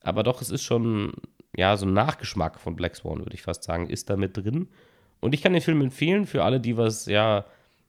Aber 0.04 0.22
doch, 0.22 0.40
es 0.40 0.50
ist 0.50 0.62
schon, 0.62 1.12
ja, 1.56 1.76
so 1.76 1.86
ein 1.86 1.92
Nachgeschmack 1.92 2.60
von 2.60 2.76
Black 2.76 2.94
Swan, 2.96 3.18
würde 3.18 3.34
ich 3.34 3.42
fast 3.42 3.64
sagen, 3.64 3.88
ist 3.88 4.10
da 4.10 4.16
mit 4.16 4.36
drin. 4.36 4.68
Und 5.20 5.34
ich 5.34 5.42
kann 5.42 5.52
den 5.54 5.62
Film 5.62 5.80
empfehlen 5.80 6.26
für 6.26 6.44
alle, 6.44 6.60
die 6.60 6.76
was, 6.76 7.06
ja, 7.06 7.44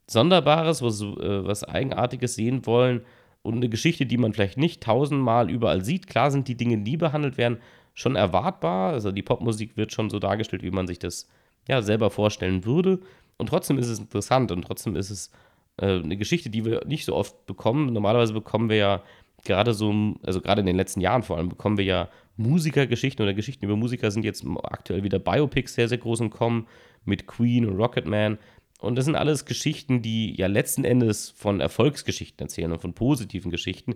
Sonderbares, 0.07 0.81
was, 0.81 1.01
äh, 1.01 1.45
was 1.45 1.63
Eigenartiges 1.63 2.35
sehen 2.35 2.65
wollen 2.65 3.01
und 3.41 3.55
eine 3.55 3.69
Geschichte, 3.69 4.05
die 4.05 4.17
man 4.17 4.33
vielleicht 4.33 4.57
nicht 4.57 4.81
tausendmal 4.83 5.49
überall 5.49 5.83
sieht. 5.83 6.07
Klar 6.07 6.31
sind 6.31 6.47
die 6.47 6.55
Dinge, 6.55 6.79
die 6.79 6.97
behandelt 6.97 7.37
werden, 7.37 7.57
schon 7.93 8.15
erwartbar. 8.15 8.93
Also 8.93 9.11
die 9.11 9.23
Popmusik 9.23 9.77
wird 9.77 9.91
schon 9.91 10.09
so 10.09 10.19
dargestellt, 10.19 10.63
wie 10.63 10.71
man 10.71 10.87
sich 10.87 10.99
das 10.99 11.27
ja 11.67 11.81
selber 11.81 12.09
vorstellen 12.09 12.65
würde. 12.65 12.99
Und 13.37 13.49
trotzdem 13.49 13.77
ist 13.77 13.87
es 13.87 13.99
interessant 13.99 14.51
und 14.51 14.63
trotzdem 14.63 14.95
ist 14.95 15.09
es 15.09 15.31
äh, 15.77 15.99
eine 15.99 16.17
Geschichte, 16.17 16.49
die 16.49 16.65
wir 16.65 16.85
nicht 16.85 17.05
so 17.05 17.15
oft 17.15 17.45
bekommen. 17.45 17.91
Normalerweise 17.93 18.33
bekommen 18.33 18.69
wir 18.69 18.77
ja 18.77 19.03
gerade 19.45 19.73
so, 19.73 20.15
also 20.23 20.41
gerade 20.41 20.59
in 20.59 20.67
den 20.67 20.75
letzten 20.75 21.01
Jahren 21.01 21.23
vor 21.23 21.37
allem, 21.37 21.49
bekommen 21.49 21.77
wir 21.77 21.85
ja 21.85 22.09
Musikergeschichten 22.37 23.23
oder 23.23 23.33
Geschichten 23.33 23.65
über 23.65 23.75
Musiker 23.75 24.11
sind 24.11 24.25
jetzt 24.25 24.45
aktuell 24.63 25.03
wieder 25.03 25.19
Biopics 25.19 25.75
sehr, 25.75 25.87
sehr 25.87 25.97
groß 25.97 26.19
im 26.19 26.29
Kommen 26.29 26.67
mit 27.05 27.27
Queen 27.27 27.65
und 27.65 27.77
Rocketman. 27.77 28.37
Und 28.81 28.95
das 28.95 29.05
sind 29.05 29.15
alles 29.15 29.45
Geschichten, 29.45 30.01
die 30.01 30.35
ja 30.35 30.47
letzten 30.47 30.83
Endes 30.83 31.29
von 31.29 31.61
Erfolgsgeschichten 31.61 32.45
erzählen 32.45 32.71
und 32.71 32.81
von 32.81 32.93
positiven 32.93 33.51
Geschichten, 33.51 33.95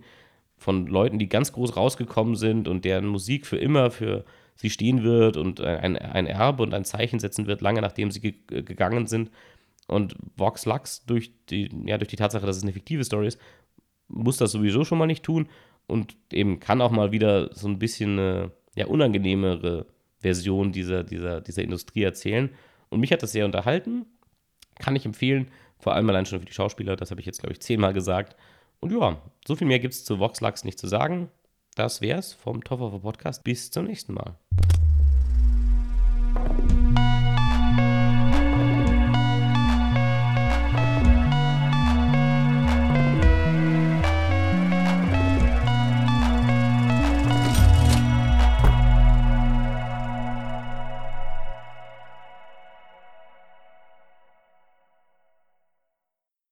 von 0.58 0.88
Leuten, 0.88 1.20
die 1.20 1.30
ganz 1.30 1.52
groß 1.54 1.76
rausgekommen 1.76 2.36
sind 2.36 2.68
und 2.68 2.86
deren 2.86 3.08
Musik 3.08 3.46
für 3.46 3.58
immer 3.58 3.92
für 3.92 4.26
sie 4.56 4.70
stehen 4.70 5.04
wird 5.04 5.38
und 5.38 5.62
ein, 5.62 5.98
ein 5.98 6.28
Erbe 6.28 6.64
und 6.64 6.74
ein 6.74 6.84
Zeichen 6.84 7.20
setzen 7.20 7.48
wird, 7.48 7.62
lange 7.62 7.82
nachdem 7.82 8.12
sie 8.12 8.20
ge 8.20 8.34
gegangen 8.64 9.08
sind. 9.08 9.32
Und 9.88 10.16
Vox 10.36 10.66
Lux, 10.66 11.06
durch 11.06 11.32
die, 11.50 11.70
ja, 11.86 11.98
durch 11.98 12.10
die 12.10 12.18
Tatsache, 12.18 12.46
dass 12.46 12.58
es 12.58 12.64
eine 12.64 12.74
fiktive 12.74 13.04
Story 13.04 13.28
ist, 13.28 13.40
muss 14.10 14.38
das 14.38 14.52
sowieso 14.52 14.84
schon 14.84 14.98
mal 14.98 15.08
nicht 15.08 15.24
tun 15.24 15.48
und 15.88 16.16
eben 16.32 16.60
kann 16.60 16.82
auch 16.82 16.92
mal 16.92 17.12
wieder 17.12 17.54
so 17.56 17.68
ein 17.68 17.80
bisschen 17.80 18.20
eine 18.20 18.52
ja, 18.76 18.86
unangenehmere 18.88 19.86
Version 20.20 20.72
dieser, 20.72 21.04
dieser, 21.04 21.42
dieser 21.42 21.64
Industrie 21.64 22.04
erzählen. 22.04 22.50
Und 22.90 23.00
mich 23.00 23.12
hat 23.12 23.24
das 23.24 23.32
sehr 23.32 23.46
unterhalten. 23.46 24.06
Kann 24.80 24.96
ich 24.96 25.06
empfehlen. 25.06 25.50
Vor 25.80 25.96
allem 25.96 26.10
allein 26.10 26.26
schon 26.26 26.40
für 26.40 26.46
die 26.46 26.54
Schauspieler. 26.54 26.96
Das 26.96 27.12
habe 27.12 27.22
ich 27.22 27.26
jetzt, 27.26 27.40
glaube 27.40 27.54
ich, 27.54 27.62
zehnmal 27.62 27.94
gesagt. 27.94 28.36
Und 28.80 28.92
ja, 28.92 29.22
so 29.48 29.56
viel 29.56 29.68
mehr 29.68 29.80
gibt 29.80 29.94
es 29.94 30.06
zu 30.06 30.20
Voxlux 30.20 30.64
nicht 30.64 30.80
zu 30.80 30.88
sagen. 30.88 31.30
Das 31.76 32.02
wär's 32.02 32.34
vom 32.34 32.64
Toffer 32.64 33.00
Podcast. 33.00 33.44
Bis 33.44 33.72
zum 33.72 33.86
nächsten 33.86 34.14
Mal. 34.14 34.36